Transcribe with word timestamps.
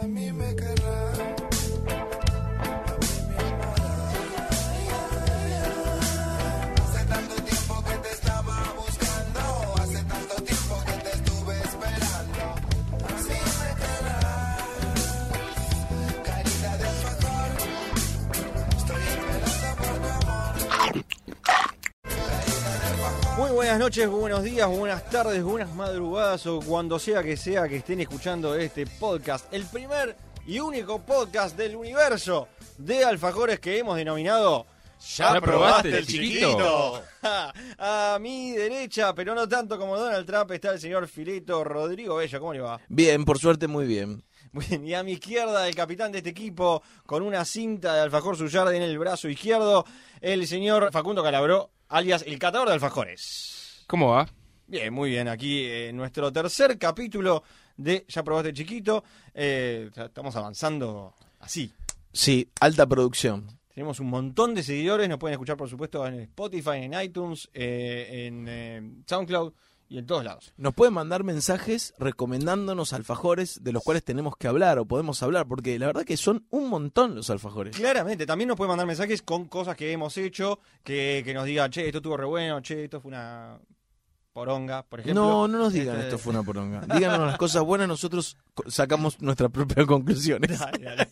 A 0.00 0.06
mí 0.06 0.32
me 0.32 0.54
querrá. 0.54 0.91
Buenas 23.72 23.86
noches, 23.86 24.10
buenos 24.10 24.42
días, 24.42 24.68
buenas 24.68 25.08
tardes, 25.08 25.42
buenas 25.42 25.74
madrugadas 25.74 26.46
o 26.46 26.60
cuando 26.60 26.98
sea 26.98 27.22
que 27.22 27.38
sea 27.38 27.66
que 27.66 27.76
estén 27.76 28.02
escuchando 28.02 28.54
este 28.54 28.86
podcast, 28.86 29.50
el 29.50 29.64
primer 29.64 30.14
y 30.46 30.58
único 30.58 31.00
podcast 31.00 31.56
del 31.56 31.76
universo 31.76 32.48
de 32.76 33.02
alfajores 33.02 33.60
que 33.60 33.78
hemos 33.78 33.96
denominado 33.96 34.66
¿Ya 35.16 35.40
probaste 35.40 35.96
el 35.96 36.06
chiquito? 36.06 37.02
A 37.78 38.18
mi 38.20 38.50
derecha, 38.50 39.14
pero 39.14 39.34
no 39.34 39.48
tanto 39.48 39.78
como 39.78 39.96
Donald 39.98 40.26
Trump, 40.26 40.50
está 40.50 40.72
el 40.72 40.78
señor 40.78 41.08
Fileto 41.08 41.64
Rodrigo 41.64 42.16
Bello. 42.16 42.40
¿Cómo 42.40 42.52
le 42.52 42.60
va? 42.60 42.78
Bien, 42.88 43.24
por 43.24 43.38
suerte 43.38 43.68
muy 43.68 43.86
bien. 43.86 44.22
Muy 44.52 44.66
bien, 44.66 44.86
y 44.86 44.92
a 44.92 45.02
mi 45.02 45.12
izquierda, 45.12 45.66
el 45.66 45.74
capitán 45.74 46.12
de 46.12 46.18
este 46.18 46.28
equipo, 46.30 46.82
con 47.06 47.22
una 47.22 47.42
cinta 47.46 47.94
de 47.94 48.00
alfajor 48.02 48.36
Suyarde 48.36 48.76
en 48.76 48.82
el 48.82 48.98
brazo 48.98 49.30
izquierdo, 49.30 49.86
el 50.20 50.46
señor 50.46 50.90
Facundo 50.92 51.22
Calabró, 51.22 51.70
alias 51.88 52.22
el 52.26 52.38
catador 52.38 52.68
de 52.68 52.74
alfajores. 52.74 53.61
¿Cómo 53.92 54.08
va? 54.08 54.26
Bien, 54.68 54.90
muy 54.90 55.10
bien. 55.10 55.28
Aquí 55.28 55.66
en 55.66 55.98
nuestro 55.98 56.32
tercer 56.32 56.78
capítulo 56.78 57.42
de 57.76 58.06
Ya 58.08 58.24
probaste 58.24 58.54
chiquito. 58.54 59.04
Eh, 59.34 59.90
estamos 59.94 60.34
avanzando 60.34 61.12
así. 61.40 61.70
Sí, 62.10 62.48
alta 62.58 62.86
producción. 62.86 63.46
Tenemos 63.74 64.00
un 64.00 64.08
montón 64.08 64.54
de 64.54 64.62
seguidores. 64.62 65.10
Nos 65.10 65.18
pueden 65.18 65.34
escuchar, 65.34 65.58
por 65.58 65.68
supuesto, 65.68 66.06
en 66.06 66.20
Spotify, 66.20 66.76
en 66.76 66.94
iTunes, 66.94 67.50
eh, 67.52 68.28
en 68.28 68.46
eh, 68.48 69.02
SoundCloud 69.04 69.52
y 69.90 69.98
en 69.98 70.06
todos 70.06 70.24
lados. 70.24 70.54
Nos 70.56 70.72
pueden 70.72 70.94
mandar 70.94 71.22
mensajes 71.22 71.92
recomendándonos 71.98 72.94
alfajores 72.94 73.62
de 73.62 73.72
los 73.72 73.82
cuales 73.82 74.02
tenemos 74.02 74.38
que 74.38 74.48
hablar 74.48 74.78
o 74.78 74.86
podemos 74.86 75.22
hablar, 75.22 75.46
porque 75.46 75.78
la 75.78 75.88
verdad 75.88 76.04
que 76.04 76.16
son 76.16 76.46
un 76.48 76.70
montón 76.70 77.14
los 77.14 77.28
alfajores. 77.28 77.76
Claramente, 77.76 78.24
también 78.24 78.48
nos 78.48 78.56
pueden 78.56 78.70
mandar 78.70 78.86
mensajes 78.86 79.20
con 79.20 79.48
cosas 79.48 79.76
que 79.76 79.92
hemos 79.92 80.16
hecho, 80.16 80.60
que, 80.82 81.20
que 81.26 81.34
nos 81.34 81.44
digan, 81.44 81.70
che, 81.70 81.84
esto 81.84 81.98
estuvo 81.98 82.16
re 82.16 82.24
bueno, 82.24 82.62
che, 82.62 82.84
esto 82.84 83.02
fue 83.02 83.10
una 83.10 83.60
poronga, 84.32 84.82
por 84.84 85.00
ejemplo. 85.00 85.22
No, 85.22 85.48
no 85.48 85.58
nos 85.58 85.72
digan 85.72 85.96
Este- 85.96 86.08
esto 86.08 86.18
fue 86.18 86.32
una 86.32 86.42
poronga. 86.44 86.80
Díganos 86.94 87.26
las 87.26 87.38
cosas 87.38 87.62
buenas, 87.64 87.88
nosotros 87.88 88.36
sacamos 88.68 89.20
nuestras 89.20 89.50
propias 89.50 89.86
conclusiones. 89.86 90.58
Dale, 90.58 90.84
dale. 90.84 91.08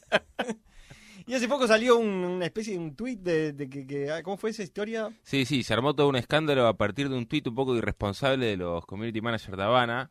Y 1.27 1.35
hace 1.35 1.47
poco 1.47 1.69
salió 1.69 1.97
un- 1.97 2.09
una 2.09 2.47
especie 2.47 2.73
de 2.73 2.81
un 2.81 2.97
tweet 2.97 3.17
de, 3.19 3.53
de 3.53 3.69
que, 3.71 3.87
que- 3.87 4.21
¿Cómo 4.25 4.37
fue 4.37 4.51
esa 4.51 4.63
historia? 4.65 5.11
Sí, 5.23 5.45
sí, 5.45 5.63
se 5.63 5.73
armó 5.73 5.95
todo 5.95 6.09
un 6.09 6.17
escándalo 6.17 6.67
a 6.67 6.77
partir 6.77 7.09
de 7.09 7.17
un 7.17 7.27
tuit 7.27 7.47
un 7.47 7.55
poco 7.55 7.77
irresponsable 7.77 8.47
de 8.47 8.57
los 8.57 8.85
community 8.87 9.21
managers 9.21 9.57
de 9.57 9.63
Habana, 9.63 10.11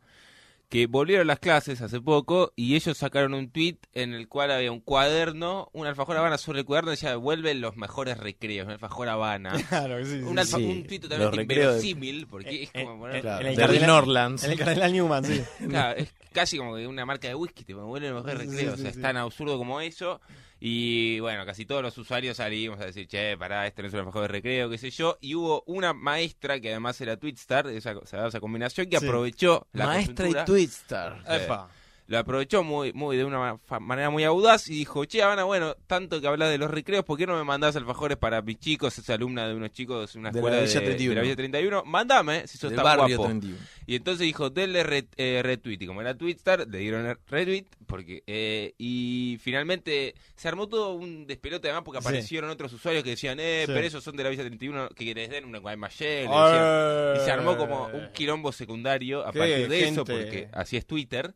que 0.69 0.85
volvieron 0.85 1.25
las 1.25 1.39
clases 1.39 1.81
hace 1.81 1.99
poco 1.99 2.53
y 2.55 2.75
ellos 2.75 2.95
sacaron 2.95 3.33
un 3.33 3.49
tweet 3.49 3.77
en 3.93 4.13
el 4.13 4.27
cual 4.27 4.51
había 4.51 4.71
un 4.71 4.79
cuaderno, 4.81 5.69
un 5.73 5.87
alfajor 5.87 6.15
Habana 6.17 6.37
sobre 6.37 6.59
el 6.59 6.65
cuaderno 6.65 6.91
decía, 6.91 7.15
vuelven 7.15 7.59
los 7.59 7.75
mejores 7.75 8.17
recreos, 8.17 8.67
un 8.67 8.73
alfajor 8.73 9.09
Habana. 9.09 9.53
Claro, 9.69 10.03
sí, 10.05 10.11
sí. 10.19 10.23
Un, 10.23 10.37
alfa- 10.37 10.57
sí. 10.57 10.65
un 10.65 10.83
tuit 10.85 11.01
Los 11.05 11.09
totalmente 11.11 11.41
inverosímil, 11.55 12.27
porque 12.27 12.63
es 12.63 12.71
como 12.71 12.99
poner- 13.07 13.21
Claro, 13.21 13.41
en 13.41 13.47
el 13.47 13.55
de 13.55 13.61
cardenal- 13.63 13.87
Norlands. 13.87 14.43
En 14.43 14.51
el 14.51 14.57
Cardenal 14.59 14.93
Newman, 14.93 15.25
sí. 15.25 15.41
Claro, 15.67 15.99
es 15.99 16.13
casi 16.33 16.57
como 16.57 16.75
que 16.75 16.85
una 16.87 17.05
marca 17.05 17.27
de 17.27 17.33
whisky, 17.35 17.63
te 17.63 17.73
vuelven 17.73 18.13
los 18.13 18.23
mejores 18.23 18.47
recreos, 18.47 18.75
sí, 18.75 18.79
o 18.81 18.83
sea, 18.83 18.91
sí. 18.93 18.97
es 18.99 19.01
tan 19.01 19.17
absurdo 19.17 19.57
como 19.57 19.81
eso. 19.81 20.21
Y 20.59 21.19
bueno, 21.21 21.45
casi 21.45 21.65
todos 21.65 21.81
los 21.81 21.97
usuarios 21.97 22.37
salimos 22.37 22.79
a 22.79 22.85
decir, 22.85 23.07
che, 23.07 23.37
pará, 23.37 23.65
este 23.65 23.81
no 23.81 23.87
es 23.87 23.93
un 23.93 23.99
alfajor 24.01 24.23
de 24.23 24.27
recreo, 24.27 24.69
qué 24.69 24.77
sé 24.77 24.89
yo. 24.91 25.17
Y 25.21 25.35
hubo 25.35 25.63
una 25.67 25.93
maestra 25.93 26.59
que 26.59 26.69
además 26.69 26.99
era 26.99 27.17
Twitstar, 27.17 27.67
esa, 27.67 27.93
daba 27.93 28.27
esa 28.27 28.39
combinación, 28.39 28.87
que 28.89 28.99
Sí. 28.99 29.05
Maestra 29.05 29.07
aprovechó 29.07 29.67
y 29.73 29.77
la 29.77 29.85
coyuntura, 29.85 30.45
Twistar. 30.45 31.23
Eh, 31.27 31.43
Epa. 31.43 31.69
Lo 32.09 32.17
aprovechó 32.17 32.63
muy, 32.63 32.91
muy 32.91 33.17
de 33.17 33.23
una 33.23 33.59
manera 33.79 34.09
muy 34.09 34.23
audaz 34.23 34.67
y 34.67 34.73
dijo, 34.79 35.05
che, 35.05 35.21
Habana, 35.21 35.43
bueno, 35.43 35.75
tanto 35.85 36.19
que 36.19 36.25
hablas 36.25 36.49
de 36.49 36.57
los 36.57 36.71
recreos, 36.71 37.05
¿por 37.05 37.19
qué 37.19 37.27
no 37.27 37.37
me 37.37 37.43
mandás 37.43 37.75
alfajores 37.75 38.17
para 38.17 38.41
mis 38.41 38.59
chicos? 38.59 38.97
Es 38.97 39.07
alumna 39.11 39.47
de 39.47 39.53
unos 39.53 39.71
chicos 39.71 40.13
de 40.13 40.19
una 40.19 40.31
la 40.31 40.37
escuela 40.39 40.57
Villa 40.59 40.73
de, 40.79 40.85
31. 40.87 41.09
de 41.11 41.15
la 41.15 41.21
Villa 41.21 41.35
31. 41.35 41.83
Mándame, 41.85 42.47
si 42.47 42.57
sos 42.57 42.71
Del 42.71 42.81
tan 42.81 42.97
guapo. 42.97 43.25
31. 43.25 43.57
Y 43.85 43.95
entonces 43.95 44.25
dijo, 44.25 44.49
denle 44.49 44.81
re- 44.83 45.07
eh, 45.17 45.41
retweet. 45.43 45.77
Y 45.81 45.85
como 45.85 46.01
era 46.01 46.17
Twitstar, 46.17 46.67
le 46.67 46.79
dieron 46.79 47.05
el 47.05 47.15
retweet. 47.27 47.65
Porque, 47.85 48.23
eh, 48.25 48.73
y 48.79 49.37
finalmente 49.41 50.15
se 50.35 50.47
armó 50.47 50.67
todo 50.67 50.93
un 50.95 51.27
despelote 51.27 51.67
además 51.67 51.83
porque 51.85 52.01
Sí. 52.01 52.07
aparecieron 52.07 52.49
otros 52.49 52.73
usuarios 52.73 53.03
que 53.03 53.11
decían, 53.11 53.37
eh, 53.39 53.65
Sí. 53.67 53.71
pero 53.71 53.85
esos 53.85 54.03
son 54.03 54.15
de 54.15 54.23
la 54.23 54.29
Villa 54.31 54.41
31, 54.43 54.89
que 54.89 55.13
les 55.13 55.29
den 55.29 55.45
una 55.45 55.59
decían. 55.59 56.23
Y 56.23 57.19
se 57.23 57.31
armó 57.31 57.55
como 57.55 57.85
un 57.85 58.09
quilombo 58.13 58.51
secundario 58.51 59.21
a 59.21 59.31
partir 59.31 59.69
de 59.69 59.87
eso, 59.89 60.03
porque 60.05 60.49
así 60.53 60.75
es 60.75 60.87
Twitter. 60.87 61.35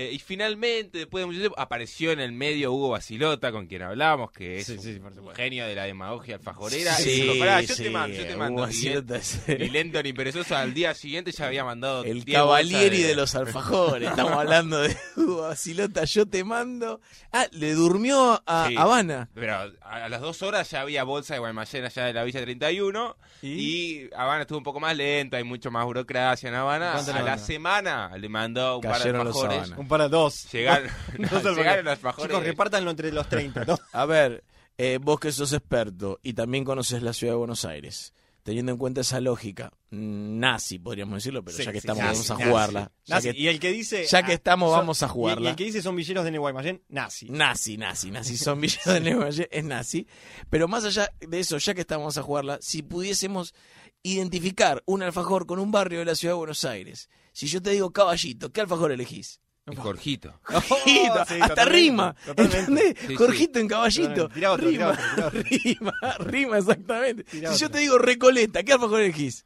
Eh, 0.00 0.10
y 0.12 0.20
finalmente, 0.20 0.98
después 0.98 1.22
de 1.22 1.26
mucho 1.26 1.40
tiempo, 1.40 1.58
apareció 1.58 2.12
en 2.12 2.20
el 2.20 2.30
medio 2.30 2.72
Hugo 2.72 2.90
Basilota, 2.90 3.50
con 3.50 3.66
quien 3.66 3.82
hablamos, 3.82 4.30
que 4.30 4.58
es 4.58 4.66
Sí, 4.66 4.78
sí, 4.78 5.00
genio 5.34 5.66
de 5.66 5.74
la 5.74 5.82
demagogia 5.86 6.36
alfajorera. 6.36 6.94
Sí, 6.94 7.10
y 7.10 7.20
dijo, 7.22 7.38
"Pará, 7.40 7.60
yo 7.62 7.74
te 7.74 7.90
mando, 7.90 8.16
yo 8.16 8.22
te 8.22 8.28
Hugo 8.34 8.38
mando. 8.38 8.68
Y 8.70 8.86
es- 9.16 9.40
y 9.48 9.68
Lenton 9.70 10.06
y 10.06 10.12
Perezoso 10.12 10.56
al 10.56 10.72
día 10.72 10.94
siguiente 10.94 11.32
ya 11.32 11.46
había 11.48 11.64
mandado 11.64 12.04
El 12.04 12.22
10 12.22 12.38
Cavalieri 12.38 13.02
de 13.02 13.16
los 13.16 13.34
alfajores. 13.34 14.08
Estamos 14.10 14.34
hablando 14.34 14.80
de 14.80 14.96
Hugo 15.16 15.42
Basilota, 15.48 16.04
yo 16.04 16.26
te 16.26 16.44
mando. 16.44 17.00
Ah, 17.32 17.48
le 17.50 17.72
durmió 17.74 18.40
a. 18.46 18.70
Habana. 18.76 19.28
Pero 19.34 19.56
a 19.82 20.08
las 20.08 20.20
dos 20.20 20.42
horas 20.42 20.70
ya 20.70 20.82
había 20.82 21.02
bolsa 21.02 21.34
de 21.34 21.40
Guaymallén 21.40 21.84
allá 21.84 22.04
de 22.04 22.12
la 22.12 22.22
Villa 22.22 22.40
31 22.40 23.16
y, 23.42 24.08
Habana 24.14 24.42
estuvo 24.42 24.58
un 24.58 24.64
poco 24.64 24.78
más 24.78 24.96
lento, 24.96 25.36
hay 25.36 25.42
mucho 25.44 25.72
más 25.72 25.84
burocracia 25.84 26.48
en 26.48 26.54
Habana. 26.54 26.92
¿Cuánto 26.92 27.12
le 27.14 27.18
A 27.18 27.22
la 27.22 27.38
semana 27.38 28.16
le 28.16 28.28
mandó 28.28 28.76
un 28.76 28.82
Cayeron 28.82 29.24
par 29.24 29.34
de 29.34 29.56
alfajores. 29.56 29.87
Para 29.88 30.08
dos. 30.08 30.50
Llegaron, 30.52 30.90
No, 31.18 31.28
no, 31.30 31.42
no, 31.42 31.54
llegaron 31.56 31.84
los. 31.84 31.98
Chicos, 31.98 32.42
repártanlo 32.44 32.90
entre 32.90 33.10
los 33.12 33.28
30, 33.28 33.64
¿no? 33.64 33.78
A 33.92 34.06
ver, 34.06 34.44
eh, 34.76 34.98
vos 35.00 35.18
que 35.18 35.32
sos 35.32 35.52
experto 35.52 36.20
y 36.22 36.34
también 36.34 36.64
conoces 36.64 37.02
la 37.02 37.12
ciudad 37.12 37.32
de 37.32 37.38
Buenos 37.38 37.64
Aires, 37.64 38.12
teniendo 38.42 38.70
en 38.72 38.78
cuenta 38.78 39.00
esa 39.00 39.20
lógica, 39.20 39.72
mm, 39.90 40.38
nazi 40.38 40.78
podríamos 40.78 41.16
decirlo, 41.16 41.42
pero 41.44 41.56
Sí, 41.56 41.64
ya 41.64 41.72
que 41.72 41.80
sí, 41.80 41.86
estamos 41.86 42.04
nazi, 42.04 42.28
vamos 42.28 42.30
a 42.30 42.46
jugarla. 42.48 42.92
Nazi. 43.08 43.32
que, 43.32 43.38
y 43.38 43.48
el 43.48 43.58
que 43.60 43.72
dice. 43.72 44.04
ya 44.06 44.22
que 44.22 44.32
ah, 44.32 44.34
estamos, 44.34 44.70
son- 44.70 44.78
vamos 44.80 45.02
a 45.02 45.08
jugarla. 45.08 45.48
Y, 45.48 45.50
el 45.50 45.56
que 45.56 45.64
dice 45.64 45.82
son 45.82 45.96
villeros 45.96 46.24
de 46.24 46.30
Neguaymallén, 46.30 46.82
nazi. 46.88 47.28
Nazi, 47.28 47.76
nazi, 47.76 48.10
nazi, 48.10 48.36
son 48.36 48.60
villanos 48.60 48.94
de 48.94 49.00
Neguaymallén, 49.00 49.48
es 49.50 49.64
nazi. 49.64 50.06
Pero 50.48 50.68
más 50.68 50.84
allá 50.84 51.10
de 51.20 51.40
eso, 51.40 51.58
ya 51.58 51.74
que 51.74 51.80
estamos 51.80 52.16
a 52.18 52.22
jugarla, 52.22 52.58
si 52.62 52.82
pudiésemos 52.82 53.54
identificar 54.02 54.82
un 54.86 55.02
alfajor 55.02 55.46
con 55.46 55.58
un 55.58 55.70
barrio 55.72 55.98
de 55.98 56.04
la 56.04 56.14
ciudad 56.14 56.34
de 56.34 56.38
Buenos 56.38 56.64
Aires, 56.64 57.08
si 57.32 57.46
yo 57.46 57.60
te 57.60 57.70
digo 57.70 57.92
caballito, 57.92 58.52
¿qué 58.52 58.60
alfajor 58.60 58.92
elegís? 58.92 59.40
Jorgito. 59.76 60.34
Jorgito, 60.42 61.14
Oh, 61.14 61.24
sí, 61.26 61.34
hasta 61.40 61.48
totalmente, 61.48 61.64
rima, 61.64 62.14
totalmente. 62.26 62.58
¿entendés? 62.58 62.94
Sí, 63.00 63.06
sí. 63.08 63.14
Jorgito 63.16 63.58
en 63.58 63.68
caballito, 63.68 64.28
Totalmente. 64.28 64.34
Tira 64.34 64.52
otro, 64.52 64.68
tira 64.68 64.92
rima, 64.92 64.92
otro, 64.92 65.14
tira 65.14 65.26
otro. 65.26 65.42
rima, 65.50 65.92
rima, 66.20 66.58
exactamente. 66.58 67.24
Tira 67.24 67.52
si 67.52 67.58
yo 67.58 67.70
te 67.70 67.78
digo 67.78 67.98
recoleta, 67.98 68.62
¿qué 68.62 68.72
alfajor 68.72 69.00
elegís? 69.00 69.44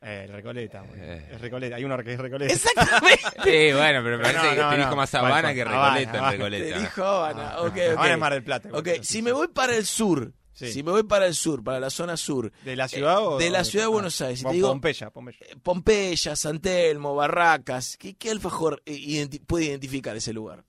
Eh, 0.00 0.28
Recoleta. 0.30 0.84
Eh. 0.94 1.28
Es 1.32 1.40
Recoleta. 1.40 1.74
Hay 1.74 1.82
uno 1.84 1.98
que 1.98 2.12
es 2.12 2.20
Recoleta. 2.20 2.52
Exactamente. 2.54 3.18
Sí, 3.42 3.72
bueno, 3.72 4.00
pero 4.04 4.18
me 4.18 4.22
parece 4.22 4.44
no, 4.44 4.50
que 4.54 4.56
no, 4.60 4.70
te 4.70 4.76
dijo 4.76 4.90
no. 4.90 4.96
más 4.96 5.10
Bueno, 5.12 5.26
Habana 5.26 5.54
que 5.54 5.62
Habana, 5.62 5.80
Recoleta 5.98 6.10
en 6.10 6.16
Habana. 6.16 6.30
Te 6.30 6.36
Recoleta. 6.36 6.78
dijo 6.78 7.02
Habana, 7.04 7.58
ok, 7.58 7.66
ok. 7.66 7.78
Ahora 7.98 8.12
es 8.12 8.18
Mar 8.18 8.32
del 8.34 8.42
Plata. 8.44 8.68
Ok, 8.72 8.88
si 9.02 9.22
me 9.22 9.32
voy 9.32 9.48
para 9.48 9.74
el 9.74 9.84
sur, 9.84 10.32
Sí. 10.58 10.72
si 10.72 10.82
me 10.82 10.90
voy 10.90 11.04
para 11.04 11.26
el 11.26 11.34
sur, 11.34 11.62
para 11.62 11.78
la 11.78 11.88
zona 11.90 12.16
sur, 12.16 12.50
¿De 12.64 12.74
la 12.74 12.88
ciudad 12.88 13.24
o.? 13.24 13.38
de 13.38 13.48
la 13.50 13.62
ciudad 13.62 13.84
de 13.84 13.88
ah, 13.90 13.92
Buenos 13.92 14.20
Aires, 14.20 14.40
si 14.40 14.44
te 14.44 14.50
digo- 14.52 14.68
Pompeya, 14.68 15.10
Pompeya. 15.10 15.38
eh, 15.48 15.54
Pompeya, 15.62 16.34
San 16.34 16.58
Telmo, 16.60 17.14
Barracas, 17.14 17.96
¿qué, 17.96 18.14
qué 18.16 18.30
alfajor 18.30 18.82
eh, 18.84 18.92
identi- 18.94 19.40
puede 19.44 19.66
identificar 19.66 20.16
ese 20.16 20.32
lugar? 20.32 20.64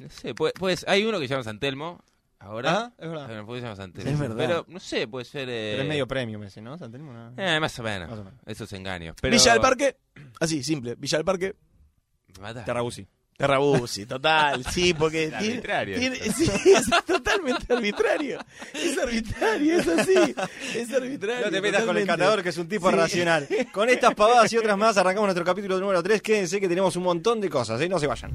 No 0.00 0.08
sé, 0.10 0.34
pues, 0.34 0.52
pues 0.58 0.84
hay 0.88 1.04
uno 1.04 1.18
que 1.18 1.26
se 1.28 1.34
llama 1.34 1.44
San 1.44 1.58
Telmo. 1.58 2.02
Ahora. 2.40 2.72
Ah, 2.72 2.92
es 2.98 3.08
verdad. 3.08 3.26
Bueno, 3.26 3.46
puede 3.46 3.60
se 3.60 3.64
llama 3.66 3.76
San 3.76 3.92
Telmo. 3.92 4.10
Es 4.10 4.18
verdad. 4.18 4.36
Pero 4.36 4.64
no 4.68 4.78
sé, 4.80 5.08
puede 5.08 5.24
ser. 5.24 5.48
Eh... 5.48 5.70
Pero 5.72 5.82
es 5.84 5.88
medio 5.88 6.06
premium 6.06 6.42
ese, 6.42 6.60
¿no? 6.60 6.76
San 6.76 6.92
Telmo, 6.92 7.12
no. 7.12 7.32
Eh, 7.36 7.58
más 7.58 7.78
o 7.78 7.82
menos. 7.82 8.10
Más 8.10 8.18
o 8.18 8.24
menos. 8.24 8.38
Esos 8.44 8.70
engaños. 8.74 9.16
Pero... 9.20 9.34
Villa 9.34 9.52
del 9.52 9.60
Parque, 9.62 9.96
así, 10.40 10.62
simple, 10.62 10.94
Villa 10.96 11.18
del 11.18 11.24
Parque, 11.24 11.54
Me 12.36 12.42
mata. 12.42 12.64
Terrabusi. 13.36 14.06
Total, 14.06 14.64
sí, 14.72 14.94
porque 14.94 15.24
Es 15.24 15.38
tiene, 15.38 15.54
arbitrario 15.54 15.98
tiene- 15.98 16.16
sí, 16.32 16.50
es 16.66 17.04
totalmente 17.04 17.72
arbitrario, 17.72 18.38
es 18.72 18.96
arbitrario, 18.98 19.78
es 19.80 19.88
así, 19.88 20.34
es 20.76 20.92
arbitrario. 20.92 21.46
No 21.46 21.50
te 21.50 21.60
metas 21.60 21.84
con 21.84 21.96
el 21.98 22.06
catador, 22.06 22.42
que 22.42 22.50
es 22.50 22.58
un 22.58 22.68
tipo 22.68 22.90
Sí. 22.90 22.96
racional. 22.96 23.48
Con 23.72 23.88
estas 23.88 24.14
pavadas 24.14 24.52
y 24.52 24.56
otras 24.58 24.76
más, 24.78 24.96
arrancamos 24.96 25.26
nuestro 25.26 25.44
capítulo 25.44 25.78
número 25.80 26.02
3. 26.02 26.22
Quédense 26.22 26.60
que 26.60 26.68
tenemos 26.68 26.94
un 26.96 27.02
montón 27.02 27.40
de 27.40 27.50
cosas, 27.50 27.80
¿eh? 27.80 27.88
No 27.88 27.98
se 27.98 28.06
vayan. 28.06 28.30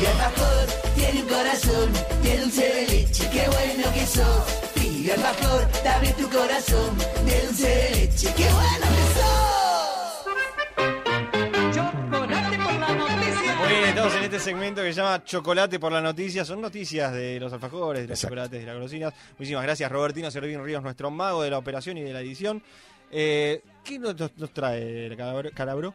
Y 0.00 0.06
alfajor 0.06 0.66
tiene 0.94 1.22
un 1.22 1.28
corazón, 1.28 1.92
tiene 2.22 2.40
dulce 2.42 2.62
de 2.68 2.86
leche, 2.86 3.28
qué 3.32 3.46
bueno 3.48 3.92
que 3.92 4.06
sos. 4.06 4.44
Pibe 4.74 5.12
alfajor, 5.12 5.66
te 5.82 5.88
abre 5.88 6.12
tu 6.12 6.28
corazón, 6.30 6.98
de 7.26 7.46
dulce 7.46 7.68
de 7.68 7.90
leche, 7.96 8.32
qué 8.36 8.44
bueno 8.44 8.86
que 8.86 9.20
sos. 9.20 9.37
Este 14.38 14.50
segmento 14.50 14.82
que 14.82 14.92
se 14.92 15.00
llama 15.00 15.24
Chocolate 15.24 15.80
por 15.80 15.90
la 15.90 16.00
noticia. 16.00 16.44
Son 16.44 16.60
noticias 16.60 17.12
de 17.12 17.40
los 17.40 17.52
alfajores, 17.52 18.02
de 18.02 18.08
los 18.08 18.16
Exacto. 18.16 18.36
chocolates, 18.36 18.60
de 18.60 18.66
las 18.66 18.76
golosinas. 18.76 19.14
Muchísimas 19.36 19.64
gracias, 19.64 19.90
Robertino 19.90 20.30
Servín 20.30 20.64
Ríos, 20.64 20.80
nuestro 20.80 21.10
mago 21.10 21.42
de 21.42 21.50
la 21.50 21.58
operación 21.58 21.98
y 21.98 22.02
de 22.02 22.12
la 22.12 22.20
edición. 22.20 22.62
Eh, 23.10 23.62
¿Qué 23.82 23.98
nos, 23.98 24.14
nos 24.36 24.50
trae 24.52 25.06
el 25.06 25.16
calabro? 25.16 25.50
calabro? 25.52 25.94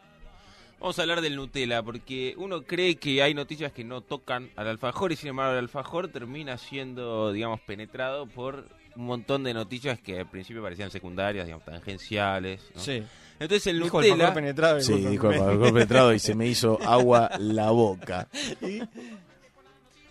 Vamos 0.78 0.98
a 0.98 1.02
hablar 1.02 1.22
del 1.22 1.36
Nutella, 1.36 1.82
porque 1.82 2.34
uno 2.36 2.64
cree 2.64 2.96
que 2.96 3.22
hay 3.22 3.32
noticias 3.32 3.72
que 3.72 3.82
no 3.82 4.02
tocan 4.02 4.50
al 4.56 4.68
alfajor 4.68 5.12
y 5.12 5.16
sin 5.16 5.30
embargo 5.30 5.52
el 5.52 5.60
alfajor 5.60 6.08
termina 6.08 6.58
siendo, 6.58 7.32
digamos, 7.32 7.60
penetrado 7.60 8.26
por 8.26 8.68
un 8.94 9.06
montón 9.06 9.42
de 9.44 9.54
noticias 9.54 9.98
que 10.00 10.20
al 10.20 10.28
principio 10.28 10.62
parecían 10.62 10.90
secundarias, 10.90 11.46
digamos, 11.46 11.64
tangenciales. 11.64 12.60
¿no? 12.74 12.80
Sí. 12.82 13.02
Entonces 13.40 13.66
el 13.68 13.82
Dijo 13.82 13.98
Nutella... 13.98 14.14
alfajor 14.14 14.34
penetrado. 14.34 14.80
Sí, 14.80 14.94
dijo 14.94 15.30
el 15.30 15.40
alfajor 15.40 15.72
penetrado 15.72 16.14
y 16.14 16.18
se 16.18 16.34
me 16.34 16.46
hizo 16.46 16.78
agua 16.82 17.30
la 17.38 17.70
boca. 17.70 18.28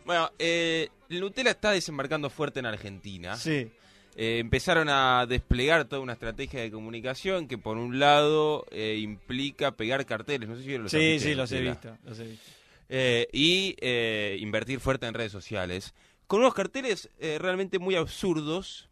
Bueno, 0.06 0.30
eh, 0.38 0.90
el 1.10 1.20
Nutella 1.22 1.52
está 1.52 1.72
desembarcando 1.72 2.30
fuerte 2.30 2.60
en 2.60 2.66
Argentina. 2.66 3.36
Sí. 3.38 3.70
Eh, 4.16 4.38
empezaron 4.40 4.90
a 4.90 5.26
desplegar 5.26 5.86
toda 5.86 6.02
una 6.02 6.14
estrategia 6.14 6.62
de 6.62 6.70
comunicación 6.70 7.48
que 7.48 7.58
por 7.58 7.78
un 7.78 8.00
lado 8.00 8.66
eh, 8.70 9.00
implica 9.02 9.72
pegar 9.72 10.06
carteles, 10.06 10.48
no 10.48 10.56
sé 10.56 10.64
si 10.64 10.78
los 10.78 10.92
Sí, 10.92 10.98
afiches 10.98 11.24
sí, 11.24 11.34
los 11.36 11.52
he 11.52 11.62
visto. 11.62 11.98
Los 12.04 12.20
he 12.20 12.24
visto. 12.26 12.46
Eh, 12.90 13.28
y 13.32 13.76
eh, 13.80 14.38
invertir 14.40 14.80
fuerte 14.80 15.08
en 15.08 15.16
redes 15.16 15.32
sociales. 15.32 15.94
Con 16.28 16.42
unos 16.42 16.54
carteles 16.54 17.10
eh, 17.20 17.38
realmente 17.40 17.80
muy 17.80 17.96
absurdos 17.96 18.88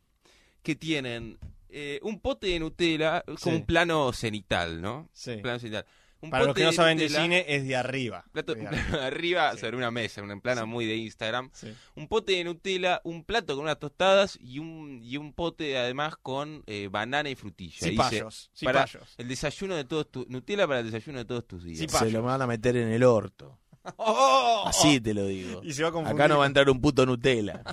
que 0.63 0.75
tienen 0.75 1.37
eh, 1.71 1.99
un 2.03 2.19
pote 2.19 2.47
de 2.47 2.59
Nutella 2.59 3.23
con 3.25 3.37
Sí. 3.37 3.49
un 3.49 3.65
plano 3.65 4.11
cenital, 4.13 4.81
¿no? 4.81 5.09
Sí. 5.13 5.37
Plano 5.37 5.59
cenital. 5.59 5.85
Un 6.23 6.29
Para 6.29 6.45
los 6.45 6.53
que 6.53 6.63
no 6.63 6.71
saben 6.71 6.99
de 6.99 7.05
Nutella, 7.05 7.23
cine, 7.23 7.45
es 7.47 7.65
de 7.67 7.75
arriba. 7.75 8.23
plato- 8.31 8.53
De 8.53 8.67
arriba. 8.67 8.83
plano 8.83 8.97
de 9.01 9.05
arriba 9.07 9.51
Sí. 9.53 9.59
sobre 9.61 9.77
una 9.77 9.89
mesa, 9.89 10.21
un 10.21 10.39
plano 10.41 10.67
muy 10.67 10.85
de 10.85 10.95
Instagram. 10.97 11.49
Sí. 11.51 11.73
Un 11.95 12.07
pote 12.07 12.33
de 12.33 12.43
Nutella, 12.43 13.01
un 13.03 13.23
plato 13.23 13.55
con 13.55 13.63
unas 13.63 13.79
tostadas 13.79 14.37
y 14.39 14.59
un, 14.59 14.99
y 15.01 15.17
un 15.17 15.33
pote 15.33 15.77
además 15.79 16.15
con 16.21 16.63
eh, 16.67 16.89
banana 16.91 17.29
y 17.31 17.35
frutilla. 17.35 17.73
Dice, 17.73 17.89
Cipayos. 17.89 18.51
para 18.61 18.85
Cipayos. 18.85 19.15
el 19.17 19.27
desayuno 19.27 19.75
de 19.75 19.83
todos 19.85 20.11
tus... 20.11 20.27
Nutella 20.29 20.67
para 20.67 20.81
el 20.81 20.91
desayuno 20.91 21.17
de 21.17 21.25
todos 21.25 21.47
tus 21.47 21.63
días. 21.63 21.79
Sí, 21.79 21.87
Se 21.89 22.11
lo 22.11 22.21
van 22.21 22.39
a 22.41 22.45
meter 22.45 22.77
en 22.77 22.89
el 22.89 23.03
orto. 23.03 23.57
¡Oh! 23.97 24.65
Así 24.67 25.01
te 25.01 25.15
lo 25.15 25.25
digo. 25.25 25.61
Y 25.63 25.73
se 25.73 25.81
va 25.83 25.89
a. 25.89 26.09
Acá 26.11 26.27
no 26.27 26.37
va 26.37 26.43
a 26.43 26.47
entrar 26.47 26.69
un 26.69 26.79
puto 26.79 27.03
Nutella. 27.03 27.63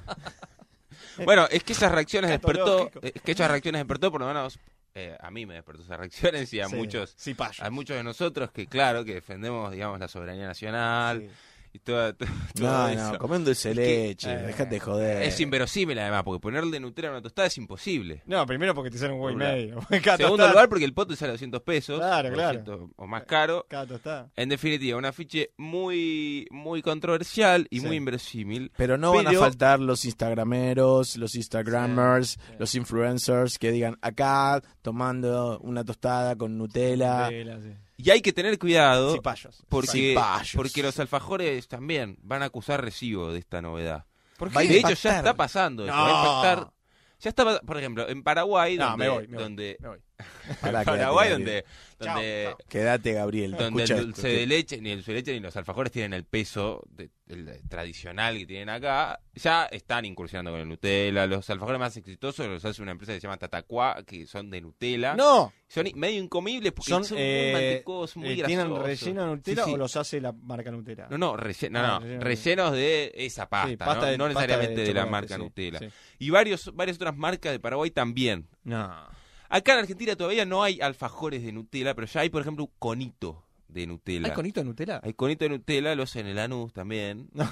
Bueno, 1.24 1.46
es 1.50 1.62
que 1.64 1.72
esas 1.72 1.92
reacciones 1.92 2.30
despertó, 2.30 2.90
es 3.02 3.12
que 3.22 3.32
esas 3.32 3.50
reacciones 3.50 3.80
despertó, 3.80 4.10
por 4.10 4.20
lo 4.20 4.26
menos 4.26 4.58
eh, 4.94 5.16
a 5.20 5.30
mí 5.30 5.46
me 5.46 5.54
despertó 5.54 5.82
esas 5.82 5.98
reacciones 5.98 6.52
y 6.52 6.60
a 6.60 6.68
Sí. 6.68 6.76
muchos, 6.76 7.14
a 7.60 7.70
muchos 7.70 7.96
de 7.96 8.02
nosotros 8.02 8.50
que 8.50 8.66
claro 8.66 9.04
que 9.04 9.14
defendemos, 9.14 9.70
digamos, 9.72 10.00
la 10.00 10.08
soberanía 10.08 10.46
nacional 10.46 11.20
Sí. 11.20 11.30
Y 11.78 11.84
toda, 11.84 12.12
to- 12.12 12.26
todo 12.54 12.66
No, 12.66 12.88
eso. 12.88 13.12
no, 13.12 13.18
comiendo 13.18 13.50
de 13.54 13.74
leche, 13.74 14.32
eh, 14.32 14.38
dejate 14.48 14.74
de 14.74 14.80
joder. 14.80 15.22
Es 15.22 15.38
inverosímil 15.40 15.98
además, 15.98 16.22
porque 16.24 16.40
ponerle 16.40 16.80
Nutella 16.80 17.08
a 17.08 17.10
una 17.12 17.22
tostada 17.22 17.46
es 17.48 17.56
imposible. 17.58 18.22
No, 18.26 18.44
primero 18.46 18.74
porque 18.74 18.90
te 18.90 18.98
sale 18.98 19.12
un 19.12 19.20
huevo 19.20 19.30
y 19.32 19.36
medio. 19.36 19.78
Cada 20.02 20.16
Segundo 20.16 20.36
tostada- 20.44 20.50
lugar, 20.52 20.68
porque 20.68 20.84
el 20.84 20.92
pote 20.94 21.16
sale 21.16 21.30
a 21.30 21.32
200 21.34 21.62
pesos, 21.62 21.98
Claro, 21.98 22.28
o 22.28 22.32
claro. 22.32 22.58
200 22.60 22.90
o 22.96 23.06
más 23.06 23.24
caro. 23.24 23.66
Cada 23.68 23.86
tostada. 23.86 24.30
En 24.36 24.48
definitiva, 24.48 24.98
un 24.98 25.04
afiche 25.04 25.52
muy, 25.56 26.46
muy 26.50 26.82
controversial 26.82 27.66
y 27.70 27.80
Sí. 27.80 27.86
muy 27.86 27.96
inverosímil. 27.96 28.72
Pero 28.76 28.98
no 28.98 29.12
van 29.14 29.26
a 29.28 29.32
faltar 29.32 29.80
los 29.80 30.04
instagrameros, 30.04 31.16
los 31.16 31.34
instagramers, 31.34 32.30
Sí, 32.30 32.40
sí. 32.48 32.52
los 32.58 32.74
influencers 32.74 33.58
que 33.58 33.70
digan 33.70 33.96
acá 34.02 34.60
tomando 34.82 35.58
una 35.60 35.84
tostada 35.84 36.36
con 36.36 36.56
Nutella. 36.58 37.28
Tela, 37.28 37.60
sí. 37.60 37.70
Y 38.00 38.10
hay 38.10 38.22
que 38.22 38.32
tener 38.32 38.58
cuidado. 38.58 39.12
Cipayos. 39.12 39.62
Porque, 39.68 40.10
Cipayos. 40.14 40.52
porque 40.54 40.82
los 40.84 40.98
alfajores 41.00 41.66
también 41.66 42.16
van 42.22 42.42
a 42.42 42.46
acusar 42.46 42.82
recibo 42.82 43.32
de 43.32 43.40
esta 43.40 43.60
novedad. 43.60 44.06
¿Por 44.38 44.56
Va 44.56 44.60
a 44.60 44.62
qué? 44.62 44.68
De 44.68 44.78
hecho, 44.78 44.94
ya 44.94 45.16
está 45.18 45.34
pasando 45.34 45.84
eso. 45.84 45.94
No. 45.94 46.00
Va 46.02 46.08
a 46.08 46.24
impactar. 46.46 46.72
Ya 47.20 47.28
está, 47.30 47.60
por 47.60 47.76
ejemplo, 47.76 48.08
en 48.08 48.22
Paraguay, 48.22 48.76
No, 48.78 48.90
donde, 48.90 49.04
me 49.04 49.10
voy, 49.10 49.26
me 49.26 49.34
voy. 49.34 49.42
donde, 49.42 49.76
Me 49.80 49.88
voy. 49.88 49.98
Pará, 50.60 50.80
en 50.80 50.84
quédate, 50.84 50.84
Paraguay, 50.84 51.28
Gabriel. 51.30 51.32
donde, 51.32 51.64
Chao, 52.00 52.14
donde, 52.14 52.44
chao. 52.48 52.58
Quédate, 52.68 53.12
Gabriel. 53.12 53.50
donde 53.52 53.82
el 53.84 53.88
dulce 54.06 54.28
de 54.28 54.46
leche, 54.46 54.80
ni 54.80 54.90
el 54.90 54.96
dulce 54.98 55.12
de 55.12 55.18
leche 55.18 55.32
ni 55.34 55.40
los 55.40 55.56
alfajores 55.56 55.92
tienen 55.92 56.12
el 56.12 56.24
peso 56.24 56.82
de- 56.90 57.10
el 57.28 57.60
tradicional 57.68 58.38
que 58.38 58.46
tienen 58.46 58.68
acá, 58.70 59.20
ya 59.34 59.66
están 59.66 60.04
incursionando 60.06 60.50
con 60.50 60.60
el 60.60 60.68
Nutella. 60.68 61.26
Los 61.26 61.48
alfajores 61.50 61.78
más 61.78 61.96
exitosos 61.96 62.46
los 62.46 62.64
hace 62.64 62.80
una 62.82 62.92
empresa 62.92 63.12
que 63.12 63.20
se 63.20 63.26
llama 63.26 63.36
Tatacuá, 63.36 64.02
que 64.06 64.26
son 64.26 64.48
de 64.50 64.60
Nutella. 64.62 65.14
No, 65.14 65.52
Son 65.68 65.86
medio 65.96 66.22
incomibles 66.22 66.72
porque 66.72 66.90
son, 66.90 67.04
son, 67.04 67.18
eh, 67.20 67.50
muy 67.52 67.62
mantecosos, 67.62 68.16
muy 68.16 68.28
eh, 68.40 68.44
¿tienen 68.46 68.68
grasosos. 68.70 68.86
relleno 68.86 69.20
de 69.20 69.26
Nutella 69.36 69.64
Sí, 69.64 69.68
sí. 69.70 69.74
o 69.74 69.76
los 69.76 69.96
hace 69.96 70.20
la 70.22 70.32
marca 70.32 70.70
Nutella? 70.70 71.06
No, 71.10 71.18
no, 71.18 71.36
relle- 71.36 71.70
no, 71.70 71.78
Ah, 71.80 71.82
no, 71.82 71.98
relleno 72.00 72.18
de- 72.18 72.24
rellenos 72.24 72.72
de 72.72 73.12
esa 73.14 73.48
pasta, 73.50 73.68
Sí, 73.68 73.76
pasta 73.76 73.94
¿no? 74.00 74.06
de- 74.06 74.18
No 74.18 74.24
pasta 74.24 74.40
necesariamente 74.40 74.80
de, 74.80 74.86
la 74.94 75.02
chocolate, 75.02 75.10
marca 75.10 75.34
sí, 75.36 75.40
Nutella. 75.42 75.78
sí. 75.80 75.88
Y 76.20 76.30
varios, 76.30 76.74
varias 76.74 76.96
otras 76.96 77.14
marcas 77.16 77.52
de 77.52 77.60
Paraguay 77.60 77.90
también. 77.90 78.48
No. 78.64 79.17
Acá 79.48 79.72
en 79.74 79.78
Argentina 79.80 80.14
todavía 80.16 80.44
no 80.44 80.62
hay 80.62 80.80
alfajores 80.80 81.42
de 81.42 81.52
Nutella, 81.52 81.94
pero 81.94 82.06
ya 82.06 82.20
hay, 82.20 82.28
por 82.30 82.42
ejemplo, 82.42 82.70
conito 82.78 83.44
de 83.68 83.86
Nutella. 83.86 84.28
¿Hay 84.28 84.34
conito 84.34 84.60
de 84.60 84.64
Nutella? 84.66 85.00
Hay 85.02 85.14
conito 85.14 85.44
de 85.44 85.50
Nutella, 85.50 85.94
los 85.94 86.14
en 86.16 86.26
el 86.26 86.36
Lanús 86.36 86.72
también. 86.72 87.28
No. 87.34 87.50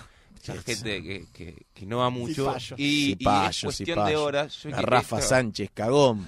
Mucha 0.52 0.62
gente 0.62 1.02
que, 1.02 1.24
que, 1.32 1.66
que 1.72 1.86
no 1.86 1.98
va 1.98 2.10
mucho. 2.10 2.54
Y, 2.76 3.16
y 3.18 3.26
es 3.48 3.62
cuestión 3.62 4.06
de 4.06 4.16
horas. 4.16 4.62
Yo 4.62 4.70
Rafa 4.70 5.16
esto- 5.18 5.28
Sánchez, 5.30 5.70
cagón. 5.72 6.26